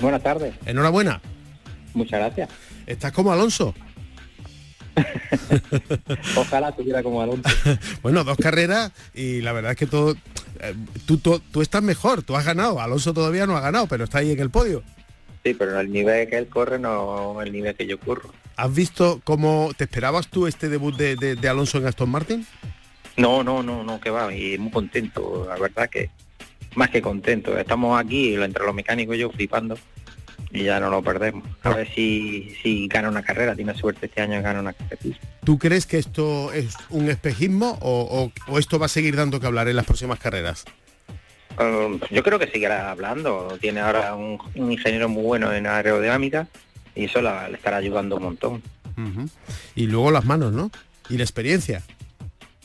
Buenas 0.00 0.22
tardes. 0.22 0.54
Enhorabuena. 0.64 1.20
Muchas 1.92 2.18
gracias. 2.18 2.48
Estás 2.86 3.12
como 3.12 3.32
Alonso. 3.32 3.74
Ojalá 6.36 6.72
tuviera 6.72 7.02
como 7.02 7.20
Alonso. 7.20 7.48
bueno, 8.02 8.24
dos 8.24 8.36
carreras 8.38 8.92
y 9.14 9.40
la 9.42 9.52
verdad 9.52 9.72
es 9.72 9.76
que 9.78 9.86
todo, 9.86 10.12
eh, 10.60 10.74
tú, 11.06 11.18
tú, 11.18 11.40
tú 11.50 11.62
estás 11.62 11.82
mejor, 11.82 12.22
tú 12.22 12.36
has 12.36 12.44
ganado. 12.44 12.80
Alonso 12.80 13.12
todavía 13.12 13.46
no 13.46 13.56
ha 13.56 13.60
ganado, 13.60 13.86
pero 13.86 14.04
está 14.04 14.18
ahí 14.18 14.30
en 14.30 14.40
el 14.40 14.50
podio. 14.50 14.82
Sí, 15.44 15.54
pero 15.54 15.78
el 15.78 15.92
nivel 15.92 16.28
que 16.28 16.38
él 16.38 16.48
corre 16.48 16.78
no 16.78 17.40
el 17.42 17.52
nivel 17.52 17.74
que 17.74 17.86
yo 17.86 18.00
corro. 18.00 18.32
¿Has 18.56 18.74
visto 18.74 19.20
cómo 19.22 19.70
te 19.76 19.84
esperabas 19.84 20.28
tú 20.28 20.46
este 20.46 20.68
debut 20.68 20.96
de, 20.96 21.14
de- 21.16 21.36
de 21.36 21.48
Alonso 21.48 21.78
en 21.78 21.86
Aston 21.86 22.08
Martin? 22.08 22.46
No, 23.16 23.44
no, 23.44 23.62
no, 23.62 23.82
no, 23.84 24.00
que 24.00 24.10
va, 24.10 24.34
y 24.34 24.58
muy 24.58 24.70
contento, 24.70 25.46
la 25.48 25.56
verdad 25.56 25.88
que 25.88 26.10
más 26.74 26.90
que 26.90 27.00
contento. 27.00 27.56
Estamos 27.56 27.98
aquí 27.98 28.34
entre 28.34 28.64
los 28.64 28.74
mecánicos 28.74 29.16
y 29.16 29.20
yo 29.20 29.30
flipando 29.30 29.78
y 30.50 30.64
ya 30.64 30.80
no 30.80 30.90
lo 30.90 31.02
perdemos. 31.02 31.44
A 31.62 31.70
ver 31.70 31.88
si, 31.94 32.54
si 32.62 32.88
gana 32.88 33.08
una 33.08 33.22
carrera, 33.22 33.54
tiene 33.54 33.74
suerte 33.74 34.06
este 34.06 34.22
año 34.22 34.40
gana 34.42 34.60
una 34.60 34.72
carrera. 34.72 35.16
¿Tú 35.44 35.58
crees 35.58 35.86
que 35.86 35.98
esto 35.98 36.52
es 36.52 36.74
un 36.90 37.08
espejismo 37.08 37.78
o, 37.80 38.32
o- 38.48 38.52
o 38.52 38.58
esto 38.58 38.78
va 38.78 38.86
a 38.86 38.88
seguir 38.88 39.16
dando 39.16 39.38
que 39.40 39.46
hablar 39.46 39.68
en 39.68 39.76
las 39.76 39.84
próximas 39.86 40.18
carreras? 40.18 40.64
Um, 41.58 41.98
yo 42.10 42.22
creo 42.22 42.38
que 42.38 42.48
seguirá 42.48 42.90
hablando. 42.90 43.56
Tiene 43.60 43.80
ahora 43.80 44.14
un, 44.14 44.38
un 44.56 44.72
ingeniero 44.72 45.08
muy 45.08 45.22
bueno 45.22 45.52
en 45.52 45.66
aerodinámica 45.66 46.48
y 46.94 47.04
eso 47.04 47.22
la- 47.22 47.48
le 47.48 47.56
estará 47.56 47.76
ayudando 47.78 48.16
un 48.16 48.22
montón. 48.22 48.62
Y 49.74 49.86
luego 49.86 50.10
las 50.10 50.24
manos, 50.24 50.52
¿no? 50.52 50.70
Y 51.10 51.16
la 51.18 51.22
experiencia. 51.24 51.82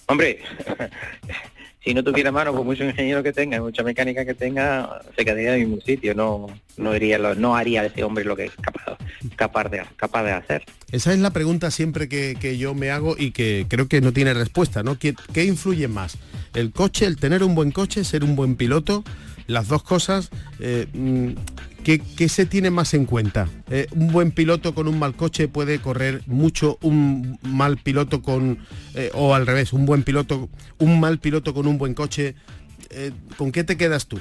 Hombre, 0.08 0.40
si 1.84 1.94
no 1.94 2.04
tuviera 2.04 2.32
mano, 2.32 2.54
por 2.54 2.63
mucho 2.63 2.84
ingeniero 2.84 3.24
que 3.24 3.34
tenga, 3.34 3.60
mucha 3.60 3.82
mecánica 3.84 4.24
que 4.26 4.34
tenga, 4.34 5.02
se 5.17 5.26
quedaría 5.26 5.56
en 5.56 5.62
el 5.62 5.67
mismo 5.67 5.82
sitio. 5.84 6.13
No, 6.13 6.48
no 6.78 6.94
diría 6.94 7.17
lo- 7.17 7.36
no 7.36 7.56
haría 7.56 7.86
ese 7.86 8.04
hombre 8.04 8.24
lo 8.24 8.36
que 8.36 8.46
es 8.46 8.52
capaz, 8.62 8.98
capaz 9.36 9.70
de 9.70 9.82
capaz 9.96 10.24
de 10.24 10.32
hacer. 10.32 10.63
Esa 10.91 11.13
es 11.13 11.20
la 11.20 11.32
pregunta 11.32 11.72
siempre 11.72 12.08
que, 12.08 12.36
que 12.39 12.58
yo 12.58 12.74
me 12.76 12.91
hago 12.91 13.15
y 13.17 13.32
que 13.32 13.65
creo 13.67 13.88
que 13.88 14.02
no 14.02 14.13
tiene 14.13 14.34
respuesta, 14.34 14.84
¿no? 14.84 15.00
¿Qué, 15.00 15.15
qué 15.34 15.46
influye 15.46 15.88
más? 15.88 16.17
¿El 16.54 16.72
coche, 16.72 17.06
el 17.06 17.17
tener 17.17 17.44
un 17.44 17.56
buen 17.56 17.72
coche, 17.72 18.04
ser 18.04 18.24
un 18.24 18.36
buen 18.36 18.56
piloto? 18.56 19.04
Las 19.52 19.68
dos 19.68 19.84
cosas, 19.84 20.30
eh, 20.62 20.88
mm, 20.94 21.32
¿qué, 21.84 22.00
qué 22.00 22.30
se 22.30 22.46
tiene 22.46 22.70
más 22.70 22.94
en 22.94 23.06
cuenta? 23.06 23.50
Eh, 23.70 23.86
¿Un 23.94 24.08
buen 24.08 24.32
piloto 24.32 24.74
con 24.74 24.88
un 24.88 24.98
mal 24.98 25.14
coche 25.14 25.50
puede 25.50 25.80
correr 25.80 26.22
mucho, 26.26 26.78
un 26.82 27.38
mal 27.42 27.76
piloto 27.76 28.22
con, 28.22 28.60
eh, 28.96 29.12
o 29.14 29.36
al 29.36 29.46
revés, 29.46 29.74
un 29.74 29.86
buen 29.86 30.04
piloto, 30.04 30.48
un 30.78 31.02
mal 31.02 31.20
piloto 31.20 31.54
con 31.54 31.68
un 31.68 31.78
buen 31.78 31.94
coche? 31.94 32.36
Eh, 32.92 33.12
¿Con 33.36 33.52
qué 33.52 33.66
te 33.66 33.76
quedas 33.76 34.08
tú? 34.08 34.20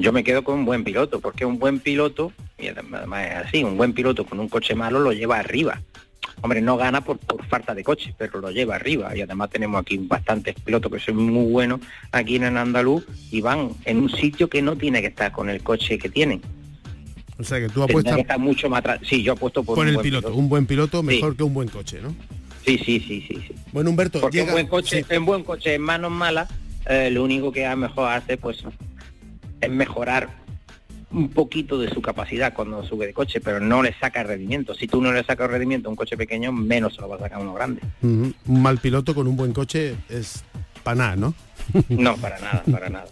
Yo 0.00 0.12
me 0.12 0.22
quedo 0.22 0.44
con 0.44 0.60
un 0.60 0.64
buen 0.66 0.84
piloto, 0.84 1.18
porque 1.18 1.44
un 1.44 1.58
buen 1.58 1.80
piloto, 1.80 2.30
y 2.56 2.68
además 2.68 3.26
es 3.26 3.46
así, 3.48 3.64
un 3.64 3.76
buen 3.76 3.92
piloto 3.92 4.24
con 4.24 4.38
un 4.38 4.48
coche 4.48 4.76
malo 4.76 5.00
lo 5.00 5.12
lleva 5.12 5.40
arriba. 5.40 5.82
Hombre, 6.40 6.60
no 6.60 6.76
gana 6.76 7.02
por, 7.02 7.18
por 7.18 7.44
falta 7.46 7.74
de 7.74 7.82
coche, 7.82 8.14
pero 8.16 8.40
lo 8.40 8.50
lleva 8.50 8.76
arriba. 8.76 9.16
Y 9.16 9.22
además 9.22 9.50
tenemos 9.50 9.80
aquí 9.80 9.98
bastantes 9.98 10.54
pilotos 10.54 10.92
que 10.92 10.98
son 10.98 11.16
muy 11.16 11.50
buenos 11.50 11.80
aquí 12.12 12.36
en 12.36 12.44
el 12.44 12.56
Andaluz 12.56 13.04
y 13.30 13.40
van 13.40 13.70
en 13.84 13.98
un 13.98 14.10
sitio 14.10 14.48
que 14.48 14.62
no 14.62 14.76
tiene 14.76 15.00
que 15.00 15.08
estar 15.08 15.32
con 15.32 15.48
el 15.48 15.62
coche 15.62 15.98
que 15.98 16.08
tienen. 16.08 16.42
O 17.38 17.42
sea 17.42 17.58
que 17.58 17.68
tú 17.68 17.82
apuestas 17.82 18.14
que 18.14 18.20
estar 18.20 18.38
mucho 18.38 18.68
más 18.68 18.80
atrás. 18.80 19.00
Sí, 19.08 19.22
yo 19.22 19.32
apuesto 19.32 19.64
por, 19.64 19.78
un 19.78 19.88
el 19.88 19.98
piloto, 19.98 20.34
un 20.34 20.48
buen 20.48 20.66
piloto 20.66 21.02
mejor 21.02 21.36
que 21.36 21.42
un 21.42 21.54
buen 21.54 21.68
coche, 21.68 22.00
¿no? 22.00 22.14
Sí, 22.64 22.78
sí, 22.78 23.00
sí, 23.00 23.24
sí, 23.28 23.42
sí. 23.46 23.54
Bueno, 23.72 23.90
Humberto, 23.90 24.20
Porque 24.20 24.38
llega... 24.38 24.50
un 24.50 24.54
buen 24.54 24.66
coche, 24.68 25.04
en 25.08 25.24
buen 25.24 25.44
coche 25.44 25.74
en 25.74 25.82
manos 25.82 26.10
malas, 26.10 26.48
eh, 26.86 27.10
lo 27.10 27.24
único 27.24 27.52
que 27.52 27.66
a 27.66 27.72
lo 27.72 27.76
mejor 27.78 28.10
hace 28.10 28.36
pues 28.36 28.64
es 29.60 29.70
mejorar 29.70 30.43
un 31.14 31.28
poquito 31.30 31.78
de 31.78 31.88
su 31.90 32.02
capacidad 32.02 32.52
cuando 32.54 32.84
sube 32.84 33.06
de 33.06 33.12
coche, 33.14 33.40
pero 33.40 33.60
no 33.60 33.82
le 33.82 33.94
saca 33.98 34.22
rendimiento. 34.24 34.74
Si 34.74 34.86
tú 34.88 35.00
no 35.00 35.12
le 35.12 35.22
sacas 35.24 35.48
rendimiento 35.50 35.88
a 35.88 35.90
un 35.90 35.96
coche 35.96 36.16
pequeño, 36.16 36.52
menos 36.52 36.94
se 36.94 37.00
lo 37.00 37.08
va 37.08 37.16
a 37.16 37.20
sacar 37.20 37.38
a 37.38 37.42
uno 37.42 37.54
grande. 37.54 37.80
Un 38.02 38.34
mal 38.46 38.78
piloto 38.78 39.14
con 39.14 39.26
un 39.26 39.36
buen 39.36 39.52
coche 39.52 39.94
es 40.08 40.44
para 40.82 40.96
nada, 40.96 41.16
¿no? 41.16 41.34
No, 41.88 42.16
para 42.16 42.38
nada, 42.40 42.62
para 42.70 42.88
nada, 42.90 43.06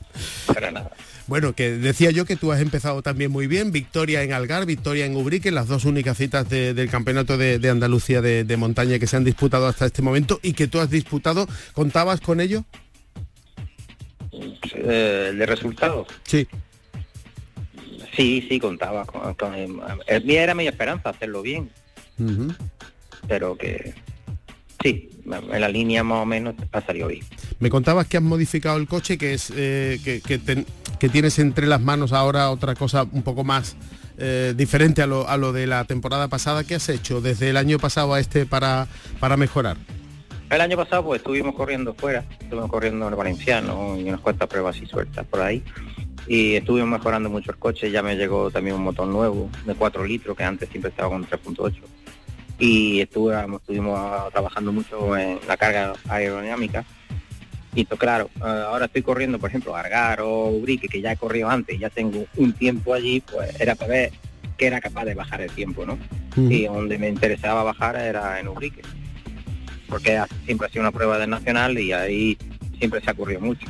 para 0.47 0.71
nada. 0.71 0.91
Bueno, 1.29 1.55
que 1.55 1.71
decía 1.71 2.11
yo 2.11 2.25
que 2.27 2.37
tú 2.37 2.53
has 2.53 2.61
empezado 2.61 3.01
también 3.01 3.31
muy 3.31 3.47
bien, 3.47 3.71
victoria 3.73 4.23
en 4.25 4.33
Algar, 4.33 4.67
victoria 4.67 5.07
en 5.07 5.17
Ubrique, 5.17 5.51
las 5.53 5.69
dos 5.69 5.85
únicas 5.85 6.19
citas 6.19 6.49
de- 6.51 6.75
del 6.75 6.91
campeonato 6.91 7.39
de, 7.39 7.59
de 7.61 7.71
Andalucía 7.71 8.21
de, 8.21 8.45
de 8.45 8.57
montaña 8.57 8.99
que 8.99 9.07
se 9.07 9.17
han 9.17 9.25
disputado 9.25 9.67
hasta 9.69 9.87
este 9.87 10.03
momento 10.03 10.41
y 10.43 10.53
que 10.53 10.67
tú 10.67 10.81
has 10.81 10.91
disputado, 10.91 11.47
¿contabas 11.73 12.21
con 12.21 12.41
ello? 12.41 12.65
Eh, 14.75 15.33
de 15.37 15.47
resultados. 15.47 16.09
Sí. 16.25 16.47
Sí, 18.17 18.45
sí, 18.49 18.59
contaba 18.61 19.05
con, 19.07 19.35
con- 19.35 19.55
el 19.55 20.25
mío 20.25 20.41
era 20.41 20.55
mi 20.55 20.67
esperanza 20.67 21.11
hacerlo 21.11 21.41
bien, 21.43 21.71
pero 23.27 23.57
que 23.57 23.95
sí, 24.83 25.09
en 25.25 25.61
la 25.61 25.69
línea 25.69 26.03
más 26.05 26.23
o 26.23 26.27
menos 26.27 26.55
ha 26.73 26.81
salido 26.83 27.09
bien. 27.09 27.25
Me 27.59 27.71
contabas 27.71 28.07
que 28.07 28.17
has 28.19 28.23
modificado 28.23 28.77
el 28.77 28.87
coche, 28.87 29.17
que 29.17 29.35
es 29.35 29.53
eh, 29.57 29.99
que, 30.05 30.21
que 30.21 30.39
ten- 30.39 30.67
que 30.99 31.09
tienes 31.09 31.39
entre 31.39 31.67
las 31.67 31.81
manos 31.81 32.13
ahora 32.13 32.51
otra 32.51 32.75
cosa 32.75 33.05
un 33.11 33.23
poco 33.23 33.45
más 33.45 33.77
eh, 34.19 34.53
diferente 34.57 35.03
a 35.03 35.07
lo, 35.07 35.29
a 35.29 35.37
lo 35.37 35.53
de 35.53 35.67
la 35.67 35.85
temporada 35.85 36.29
pasada. 36.29 36.65
¿Qué 36.65 36.75
has 36.77 36.89
hecho 36.89 37.21
desde 37.21 37.49
el 37.51 37.57
año 37.57 37.79
pasado 37.79 38.13
a 38.15 38.21
este 38.21 38.45
para, 38.47 38.87
para 39.21 39.37
mejorar? 39.37 39.77
El 40.51 40.61
año 40.61 40.77
pasado 40.77 41.03
pues 41.05 41.21
estuvimos 41.21 41.55
corriendo 41.55 41.95
fuera, 41.95 42.25
estuvimos 42.41 42.71
corriendo 42.71 43.07
en 43.07 43.13
el 43.13 43.17
Valenciano 43.17 43.97
y 43.99 44.03
unas 44.05 44.21
cuantas 44.21 44.49
pruebas 44.49 44.77
y 44.83 44.87
sueltas 44.87 45.25
por 45.27 45.41
ahí. 45.41 45.63
Y 46.27 46.55
estuvimos 46.55 46.89
mejorando 46.89 47.29
mucho 47.29 47.51
el 47.51 47.59
coche, 47.59 47.91
ya 47.91 48.03
me 48.03 48.17
llegó 48.17 48.51
también 48.51 48.77
un 48.77 48.83
motor 48.83 49.09
nuevo 49.09 49.51
de 49.67 49.75
4 49.75 50.05
litros, 50.05 50.37
que 50.37 50.45
antes 50.45 50.69
siempre 50.69 50.91
estaba 50.91 51.09
con 51.11 51.27
3.8. 51.27 51.75
Y 52.59 53.01
estuve, 53.01 53.35
estuvimos 53.57 53.99
ah, 53.99 54.29
trabajando 54.33 54.73
mucho 54.73 55.17
en 55.17 55.39
la 55.49 55.57
carga 55.57 55.95
aerodinámica. 56.09 56.85
Y 57.75 57.85
to- 57.87 57.97
claro, 57.97 58.31
eh, 58.37 58.43
ahora 58.45 58.85
estoy 58.87 59.03
corriendo, 59.03 59.39
por 59.39 59.49
ejemplo, 59.51 59.75
Argar 59.75 60.21
o 60.21 60.49
Ubrique, 60.49 60.89
que 60.89 61.01
ya 61.01 61.13
he 61.13 61.17
corrido 61.17 61.49
antes, 61.51 61.79
ya 61.81 61.91
tengo 61.91 62.25
un 62.37 62.53
tiempo 62.53 62.95
allí, 62.95 63.21
pues 63.21 63.59
era 63.61 63.75
para 63.75 63.91
ver 63.91 64.13
que 64.57 64.67
era 64.67 64.81
capaz 64.81 65.07
de 65.07 65.15
bajar 65.15 65.41
el 65.41 65.51
tiempo, 65.51 65.85
¿no? 65.87 65.99
Y 66.37 66.67
donde 66.67 66.99
me 66.99 67.09
interesaba 67.09 67.63
bajar 67.65 67.97
era 67.97 68.39
en 68.39 68.49
Ubrique 68.49 68.83
porque 69.89 70.19
siempre 70.47 70.67
ha 70.67 70.71
sido 70.71 70.81
una 70.83 70.91
prueba 70.93 71.19
del 71.19 71.29
nacional 71.29 71.79
y 71.79 71.93
ahí 71.93 72.39
siempre 72.79 73.03
se 73.03 73.11
ha 73.11 73.13
ocurrido 73.13 73.41
mucho. 73.41 73.67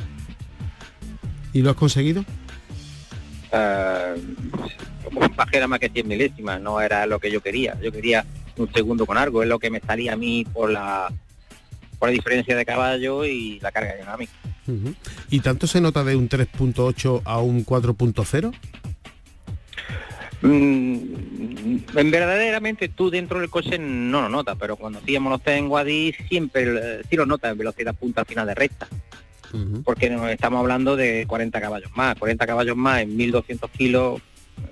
¿Y 1.51 1.61
lo 1.61 1.71
has 1.71 1.75
conseguido? 1.75 2.23
Eh, 3.53 4.15
bajé 5.35 5.67
más 5.67 5.79
que 5.79 5.89
100 5.89 6.07
milésimas, 6.07 6.59
no 6.59 6.81
era 6.81 7.05
lo 7.05 7.19
que 7.19 7.31
yo 7.31 7.41
quería. 7.41 7.77
Yo 7.81 7.91
quería 7.91 8.25
un 8.57 8.71
segundo 8.73 9.05
con 9.05 9.17
algo, 9.17 9.43
es 9.43 9.49
lo 9.49 9.59
que 9.59 9.69
me 9.69 9.79
salía 9.79 10.13
a 10.13 10.17
mí 10.17 10.45
por 10.45 10.71
la 10.71 11.11
por 11.99 12.09
la 12.09 12.13
diferencia 12.13 12.55
de 12.55 12.65
caballo 12.65 13.23
y 13.23 13.59
la 13.61 13.71
carga 13.71 13.95
dinámica. 13.95 14.33
¿Y 15.29 15.39
tanto 15.39 15.67
se 15.67 15.79
nota 15.79 16.03
de 16.03 16.15
un 16.15 16.27
3.8 16.27 17.21
a 17.23 17.39
un 17.39 17.65
4.0? 17.65 18.53
Mm, 20.41 21.77
en 21.95 22.11
verdaderamente 22.11 22.89
tú 22.89 23.09
dentro 23.09 23.39
del 23.39 23.49
coche 23.49 23.77
no 23.77 24.21
lo 24.23 24.29
notas, 24.29 24.57
pero 24.59 24.75
cuando 24.75 24.99
hacíamos 24.99 25.31
los 25.31 25.41
test 25.41 25.57
en 25.57 25.69
Guadix 25.69 26.17
siempre 26.27 26.63
eh, 26.65 27.01
sí 27.09 27.15
lo 27.15 27.25
notas 27.25 27.53
en 27.53 27.57
velocidad 27.57 27.95
punta 27.95 28.21
al 28.21 28.27
final 28.27 28.47
de 28.47 28.55
recta. 28.55 28.87
Porque 29.83 30.09
nos 30.09 30.29
estamos 30.29 30.59
hablando 30.59 30.95
de 30.95 31.25
40 31.27 31.61
caballos 31.61 31.91
más. 31.95 32.15
40 32.17 32.45
caballos 32.47 32.75
más 32.75 33.01
en 33.01 33.15
1200 33.15 33.69
kilos 33.71 34.21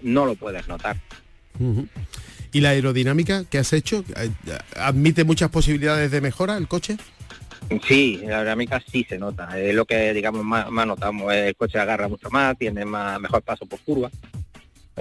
no 0.02 0.26
lo 0.26 0.36
puedes 0.36 0.68
notar. 0.68 0.98
¿Y 2.52 2.62
la 2.62 2.70
aerodinámica 2.70 3.46
que 3.46 3.58
has 3.60 3.74
hecho? 3.74 4.04
eh, 4.16 4.30
¿Admite 4.76 5.24
muchas 5.24 5.50
posibilidades 5.50 6.12
de 6.12 6.22
mejora 6.22 6.58
el 6.58 6.68
coche? 6.68 6.98
Sí, 7.88 8.20
la 8.26 8.42
dinámica 8.42 8.84
sí 8.92 9.06
se 9.08 9.18
nota. 9.18 9.58
Es 9.60 9.74
lo 9.74 9.86
que 9.86 10.14
digamos 10.14 10.44
más, 10.44 10.70
más 10.70 10.88
notamos. 10.88 11.34
El 11.34 11.56
coche 11.56 11.80
agarra 11.80 12.08
mucho 12.08 12.30
más, 12.30 12.58
tiene 12.58 12.84
más 12.84 13.20
mejor 13.22 13.42
paso 13.44 13.66
por 13.66 13.80
curva. 13.80 14.10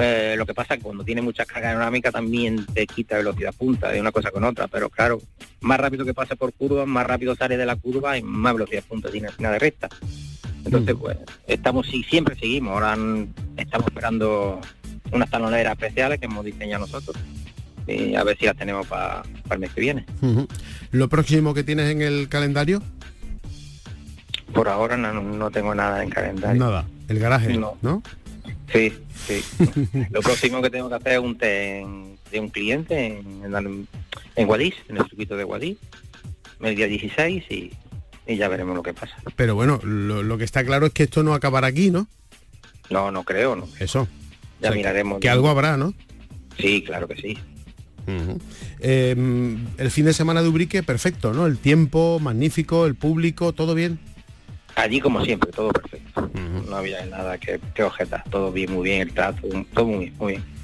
Eh, 0.01 0.35
lo 0.37 0.47
que 0.47 0.55
pasa 0.55 0.75
es 0.75 0.79
que 0.79 0.85
cuando 0.85 1.05
tiene 1.05 1.21
mucha 1.23 1.45
carga 1.45 1.69
aerodinámica 1.69 2.11
también 2.11 2.65
te 2.67 2.87
quita 2.87 3.17
velocidad 3.17 3.53
punta 3.55 3.89
de 3.91 4.01
una 4.01 4.13
cosa 4.13 4.31
con 4.31 4.45
otra, 4.45 4.67
pero 4.69 4.89
claro, 4.89 5.21
más 5.61 5.79
rápido 5.79 6.05
que 6.05 6.15
pase 6.15 6.37
por 6.37 6.53
curva, 6.53 6.87
más 6.87 7.07
rápido 7.07 7.35
sale 7.37 7.57
de 7.57 7.67
la 7.67 7.77
curva 7.77 8.17
y 8.17 8.23
más 8.23 8.55
velocidad 8.55 8.83
punta 8.85 9.11
tiene 9.11 9.29
al 9.29 9.35
final 9.35 9.53
de 9.53 9.59
recta. 9.59 9.89
Entonces, 10.65 10.95
pues, 10.99 11.17
estamos 11.47 11.87
sí, 11.87 12.03
siempre 12.05 12.35
seguimos, 12.37 12.73
ahora 12.75 12.97
estamos 13.57 13.87
esperando 13.89 14.61
unas 15.13 15.31
taloneras 15.31 15.73
especiales 15.73 16.19
que 16.19 16.27
hemos 16.27 16.45
diseñado 16.45 16.87
nosotros 16.87 17.17
y 17.87 18.15
a 18.15 18.23
ver 18.25 18.37
si 18.39 18.47
las 18.47 18.57
tenemos 18.57 18.87
para 18.87 19.23
el 19.51 19.59
mes 19.59 19.71
que 19.73 19.81
viene. 19.81 20.05
¿Lo 20.93 21.09
próximo 21.09 21.55
que 21.55 21.65
tienes 21.65 21.91
en 21.91 22.03
el 22.03 22.29
calendario? 22.29 22.83
Por 24.53 24.69
ahora 24.69 24.97
no, 24.97 25.13
no 25.13 25.51
tengo 25.51 25.75
nada 25.75 26.03
en 26.03 26.11
calendario. 26.11 26.61
Nada, 26.61 26.85
el 27.09 27.19
garaje, 27.19 27.57
No. 27.57 27.77
¿no? 27.83 28.03
Sí, 28.73 28.93
sí. 29.27 29.43
Lo 30.11 30.21
próximo 30.21 30.63
que 30.63 30.71
tengo 30.71 30.89
que 30.89 30.95
hacer 30.95 31.13
es 31.15 31.19
un 31.19 31.37
test 31.37 31.87
de 32.31 32.41
un 32.41 32.49
cliente 32.51 33.19
en, 33.19 33.45
en, 33.45 33.89
en 34.37 34.47
Guadix, 34.47 34.77
en 34.89 34.99
el 34.99 35.05
circuito 35.07 35.37
de 35.37 35.45
Guadix, 35.45 35.79
el 36.61 36.77
día 36.77 36.87
16 36.87 37.45
y, 37.51 37.73
y 38.27 38.37
ya 38.37 38.49
veremos 38.49 38.77
lo 38.77 38.83
que 38.83 38.95
pasa. 38.95 39.17
Pero 39.35 39.55
bueno, 39.55 39.81
lo, 39.83 40.23
lo 40.23 40.39
que 40.39 40.45
está 40.45 40.65
claro 40.65 40.87
es 40.87 40.93
que 40.93 41.03
esto 41.05 41.23
no 41.23 41.35
acabará 41.35 41.67
aquí, 41.67 41.91
¿no? 41.91 42.07
No, 42.91 43.11
no 43.11 43.25
creo, 43.25 43.57
no. 43.57 43.69
Eso. 43.79 44.07
Ya 44.61 44.69
O 44.69 44.73
sea, 44.73 44.79
miraremos. 44.79 45.21
Que 45.21 45.29
algo 45.29 45.49
habrá, 45.49 45.77
¿no? 45.77 45.95
Sí, 46.59 46.83
claro 46.85 47.09
que 47.09 47.17
sí. 47.17 47.39
Eh, 48.81 49.15
el 49.79 49.91
fin 49.91 50.05
de 50.05 50.13
semana 50.13 50.43
de 50.43 50.49
Ubrique, 50.49 50.83
perfecto, 50.83 51.33
¿no? 51.33 51.47
El 51.47 51.59
tiempo, 51.59 52.19
magnífico, 52.21 52.87
el 52.87 52.95
público, 52.95 53.53
todo 53.53 53.75
bien. 53.75 53.99
Allí 54.75 55.01
como 55.01 55.25
siempre, 55.25 55.51
todo 55.53 55.71
perfecto. 55.71 56.31
No 56.71 56.77
había 56.77 57.05
nada 57.05 57.37
que, 57.37 57.61
que 57.75 57.83
objetar, 57.83 58.25
todo 58.31 58.53
bien, 58.53 58.73
muy 58.73 58.85
bien, 58.85 59.03
el 59.03 59.13
trato, 59.13 59.47
todo 59.75 59.87
muy 59.87 59.99
bien, 60.07 60.15
muy 60.19 60.33
bien. 60.33 60.61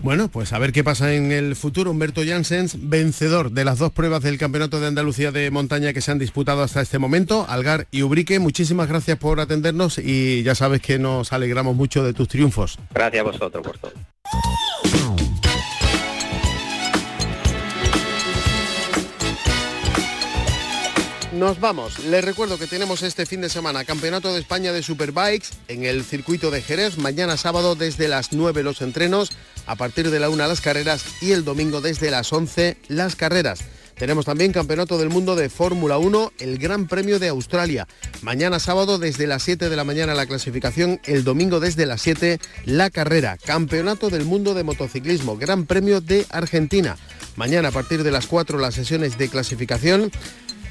Bueno, 0.00 0.28
pues 0.28 0.52
a 0.52 0.58
ver 0.60 0.72
qué 0.72 0.84
pasa 0.84 1.12
en 1.12 1.32
el 1.32 1.56
futuro. 1.56 1.90
Humberto 1.90 2.22
Janssens, 2.24 2.88
vencedor 2.88 3.50
de 3.50 3.64
las 3.64 3.78
dos 3.78 3.90
pruebas 3.90 4.22
del 4.22 4.38
Campeonato 4.38 4.78
de 4.78 4.86
Andalucía 4.86 5.32
de 5.32 5.50
Montaña 5.50 5.92
que 5.92 6.00
se 6.00 6.12
han 6.12 6.20
disputado 6.20 6.62
hasta 6.62 6.80
este 6.80 7.00
momento, 7.00 7.46
Algar 7.48 7.88
y 7.90 8.02
Ubrique. 8.02 8.38
Muchísimas 8.38 8.88
gracias 8.88 9.18
por 9.18 9.40
atendernos 9.40 9.98
y 9.98 10.44
ya 10.44 10.54
sabes 10.54 10.80
que 10.82 11.00
nos 11.00 11.32
alegramos 11.32 11.74
mucho 11.74 12.04
de 12.04 12.12
tus 12.12 12.28
triunfos. 12.28 12.78
Gracias 12.94 13.20
a 13.20 13.24
vosotros 13.24 13.66
por 13.66 13.78
todo. 13.78 13.92
Nos 21.38 21.60
vamos. 21.60 22.00
Les 22.00 22.24
recuerdo 22.24 22.58
que 22.58 22.66
tenemos 22.66 23.04
este 23.04 23.24
fin 23.24 23.40
de 23.40 23.48
semana 23.48 23.84
Campeonato 23.84 24.32
de 24.34 24.40
España 24.40 24.72
de 24.72 24.82
Superbikes 24.82 25.50
en 25.68 25.84
el 25.84 26.02
circuito 26.02 26.50
de 26.50 26.62
Jerez. 26.62 26.98
Mañana 26.98 27.36
sábado 27.36 27.76
desde 27.76 28.08
las 28.08 28.32
9 28.32 28.64
los 28.64 28.82
entrenos, 28.82 29.30
a 29.64 29.76
partir 29.76 30.10
de 30.10 30.18
la 30.18 30.30
1 30.30 30.48
las 30.48 30.60
carreras 30.60 31.04
y 31.20 31.30
el 31.30 31.44
domingo 31.44 31.80
desde 31.80 32.10
las 32.10 32.32
11 32.32 32.76
las 32.88 33.14
carreras. 33.14 33.60
Tenemos 33.94 34.24
también 34.24 34.52
Campeonato 34.52 34.98
del 34.98 35.10
Mundo 35.10 35.36
de 35.36 35.48
Fórmula 35.48 35.98
1, 35.98 36.32
el 36.40 36.58
Gran 36.58 36.88
Premio 36.88 37.20
de 37.20 37.28
Australia. 37.28 37.86
Mañana 38.22 38.58
sábado 38.58 38.98
desde 38.98 39.28
las 39.28 39.44
7 39.44 39.68
de 39.68 39.76
la 39.76 39.84
mañana 39.84 40.14
la 40.14 40.26
clasificación, 40.26 41.00
el 41.04 41.22
domingo 41.22 41.60
desde 41.60 41.86
las 41.86 42.02
7 42.02 42.40
la 42.64 42.90
carrera. 42.90 43.36
Campeonato 43.36 44.10
del 44.10 44.24
Mundo 44.24 44.54
de 44.54 44.64
Motociclismo, 44.64 45.36
Gran 45.36 45.66
Premio 45.66 46.00
de 46.00 46.26
Argentina. 46.30 46.96
Mañana 47.36 47.68
a 47.68 47.72
partir 47.72 48.02
de 48.02 48.10
las 48.10 48.26
4 48.26 48.58
las 48.58 48.74
sesiones 48.74 49.18
de 49.18 49.28
clasificación 49.28 50.10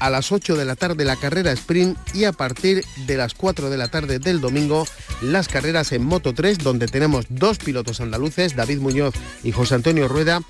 a 0.00 0.10
las 0.10 0.32
8 0.32 0.56
de 0.56 0.64
la 0.64 0.76
tarde 0.76 1.04
la 1.04 1.16
carrera 1.16 1.52
sprint 1.52 1.96
y 2.14 2.24
a 2.24 2.32
partir 2.32 2.84
de 3.06 3.16
las 3.16 3.34
4 3.34 3.70
de 3.70 3.76
la 3.76 3.88
tarde 3.88 4.18
del 4.18 4.40
domingo 4.40 4.86
las 5.22 5.48
carreras 5.48 5.92
en 5.92 6.04
Moto 6.04 6.34
3 6.34 6.58
donde 6.58 6.86
tenemos 6.86 7.26
dos 7.28 7.58
pilotos 7.58 8.00
andaluces, 8.00 8.56
David 8.56 8.78
Muñoz 8.78 9.14
y 9.42 9.52
José 9.52 9.74
Antonio 9.74 10.08
Rueda. 10.08 10.40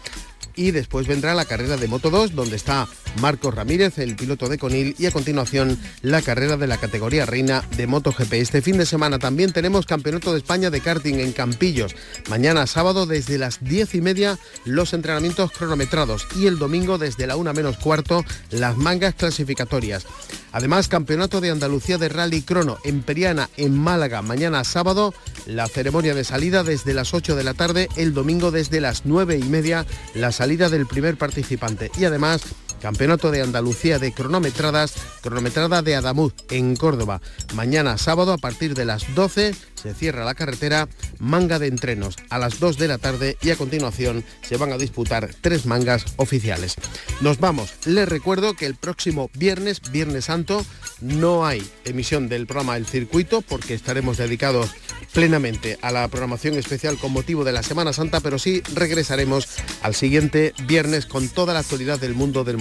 Y 0.55 0.73
después 0.73 1.07
vendrá 1.07 1.35
la 1.35 1.45
carrera 1.45 1.77
de 1.77 1.87
Moto 1.87 2.11
2, 2.11 2.35
donde 2.35 2.57
está 2.57 2.89
Marcos 3.21 3.55
Ramírez, 3.55 3.99
el 3.99 4.17
piloto 4.17 4.49
de 4.49 4.59
Conil, 4.59 4.97
y 4.99 5.07
a 5.07 5.13
continuación 5.13 5.79
la 6.03 6.21
carrera 6.21 6.57
de 6.57 6.67
la 6.67 6.79
categoría 6.79 7.27
reina 7.27 7.63
de 7.77 7.87
MotoGP. 7.87 8.33
Este 8.35 8.61
fin 8.61 8.77
de 8.77 8.87
semana 8.87 9.19
también 9.19 9.53
tenemos 9.53 9.87
Campeonato 9.87 10.33
de 10.33 10.39
España 10.39 10.71
de 10.71 10.81
karting 10.81 11.15
en 11.15 11.33
Campillos. 11.33 11.95
Mañana 12.29 12.67
sábado 12.67 13.07
desde 13.07 13.39
las 13.39 13.63
10 13.63 13.95
y 13.95 14.01
media 14.01 14.39
los 14.65 14.93
entrenamientos 14.95 15.53
cronometrados 15.53 16.27
y 16.37 16.47
el 16.47 16.59
domingo 16.59 16.99
desde 16.99 17.27
la 17.27 17.37
1 17.37 17.55
menos 17.55 17.77
cuarto 17.79 18.25
las 18.51 18.77
mangas 18.77 19.15
clasificatorias. 19.15 20.07
Además, 20.51 20.89
Campeonato 20.89 21.41
de 21.41 21.51
Andalucía 21.51 21.99
de 21.99 22.09
Rally 22.09 22.43
Crono 22.43 22.79
en 22.83 23.03
Periana, 23.03 23.51
en 23.57 23.79
Málaga, 23.79 24.23
mañana 24.23 24.65
sábado, 24.65 25.15
la 25.47 25.69
ceremonia 25.69 26.15
de 26.15 26.25
salida 26.25 26.65
desde 26.65 26.95
las 26.95 27.13
8 27.13 27.37
de 27.37 27.45
la 27.45 27.55
tarde, 27.55 27.89
el 27.97 28.15
domingo 28.15 28.51
desde 28.51 28.81
las 28.81 29.05
9 29.05 29.39
y 29.39 29.45
media, 29.45 29.87
salida 30.33 30.69
del 30.69 30.87
primer 30.87 31.17
participante. 31.17 31.91
Y 31.99 32.05
además, 32.05 32.43
Campeonato 32.81 33.31
de 33.31 33.43
Andalucía 33.43 33.99
de 33.99 34.13
cronometradas, 34.13 34.95
cronometrada 35.23 35.83
de 35.83 35.97
Adamuz 35.97 36.35
en 36.51 36.77
Córdoba. 36.77 37.21
Mañana 37.55 37.99
sábado 37.99 38.33
a 38.33 38.39
partir 38.39 38.75
de 38.75 38.85
las 38.85 39.15
12 39.15 39.55
se 39.75 39.95
cierra 39.95 40.25
la 40.25 40.35
carretera, 40.35 40.89
manga 41.19 41.59
de 41.59 41.69
entrenos 41.69 42.17
a 42.31 42.39
las 42.39 42.59
2 42.59 42.79
de 42.79 42.89
la 42.89 42.99
tarde 42.99 43.37
y 43.43 43.51
a 43.51 43.57
continuación 43.57 44.25
se 44.43 44.57
van 44.57 44.73
a 44.73 44.79
disputar 44.79 45.31
tres 45.41 45.67
mangas 45.67 46.05
oficiales. 46.17 46.75
Nos 47.21 47.39
vamos. 47.39 47.73
Les 47.87 48.09
recuerdo 48.09 48.55
que 48.55 48.67
el 48.67 48.75
próximo 48.75 49.31
viernes, 49.35 49.81
Viernes 49.93 50.27
Santo, 50.27 50.65
no 51.01 51.47
hay 51.47 51.69
emisión 51.85 52.29
del 52.29 52.47
programa 52.47 52.77
El 52.77 52.87
Circuito 52.87 53.43
porque 53.43 53.75
estaremos 53.75 54.17
dedicados 54.17 54.71
plenamente 55.13 55.79
a 55.83 55.93
la 55.93 56.07
programación 56.09 56.55
especial 56.55 56.99
con 56.99 57.13
motivo 57.13 57.45
de 57.45 57.53
la 57.53 57.63
Semana 57.63 57.93
Santa, 57.93 58.21
pero 58.21 58.39
sí 58.39 58.63
regresaremos 58.75 59.49
al 59.83 59.95
siguiente 59.95 60.55
viernes 60.67 61.07
con 61.07 61.29
toda 61.29 61.55
la 61.55 61.61
actualidad 61.61 61.99
del 61.99 62.15
mundo 62.15 62.45
del 62.45 62.59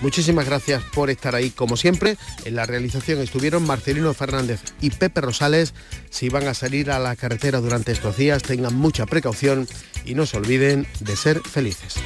Muchísimas 0.00 0.46
gracias 0.46 0.82
por 0.94 1.10
estar 1.10 1.34
ahí 1.34 1.50
como 1.50 1.76
siempre. 1.76 2.16
En 2.44 2.56
la 2.56 2.66
realización 2.66 3.20
estuvieron 3.20 3.66
Marcelino 3.66 4.12
Fernández 4.14 4.60
y 4.80 4.90
Pepe 4.90 5.20
Rosales. 5.20 5.74
Si 6.10 6.28
van 6.28 6.46
a 6.48 6.54
salir 6.54 6.90
a 6.90 6.98
la 6.98 7.16
carretera 7.16 7.60
durante 7.60 7.92
estos 7.92 8.16
días, 8.16 8.42
tengan 8.42 8.74
mucha 8.74 9.06
precaución 9.06 9.66
y 10.04 10.14
no 10.14 10.26
se 10.26 10.36
olviden 10.36 10.86
de 11.00 11.16
ser 11.16 11.40
felices. 11.40 11.96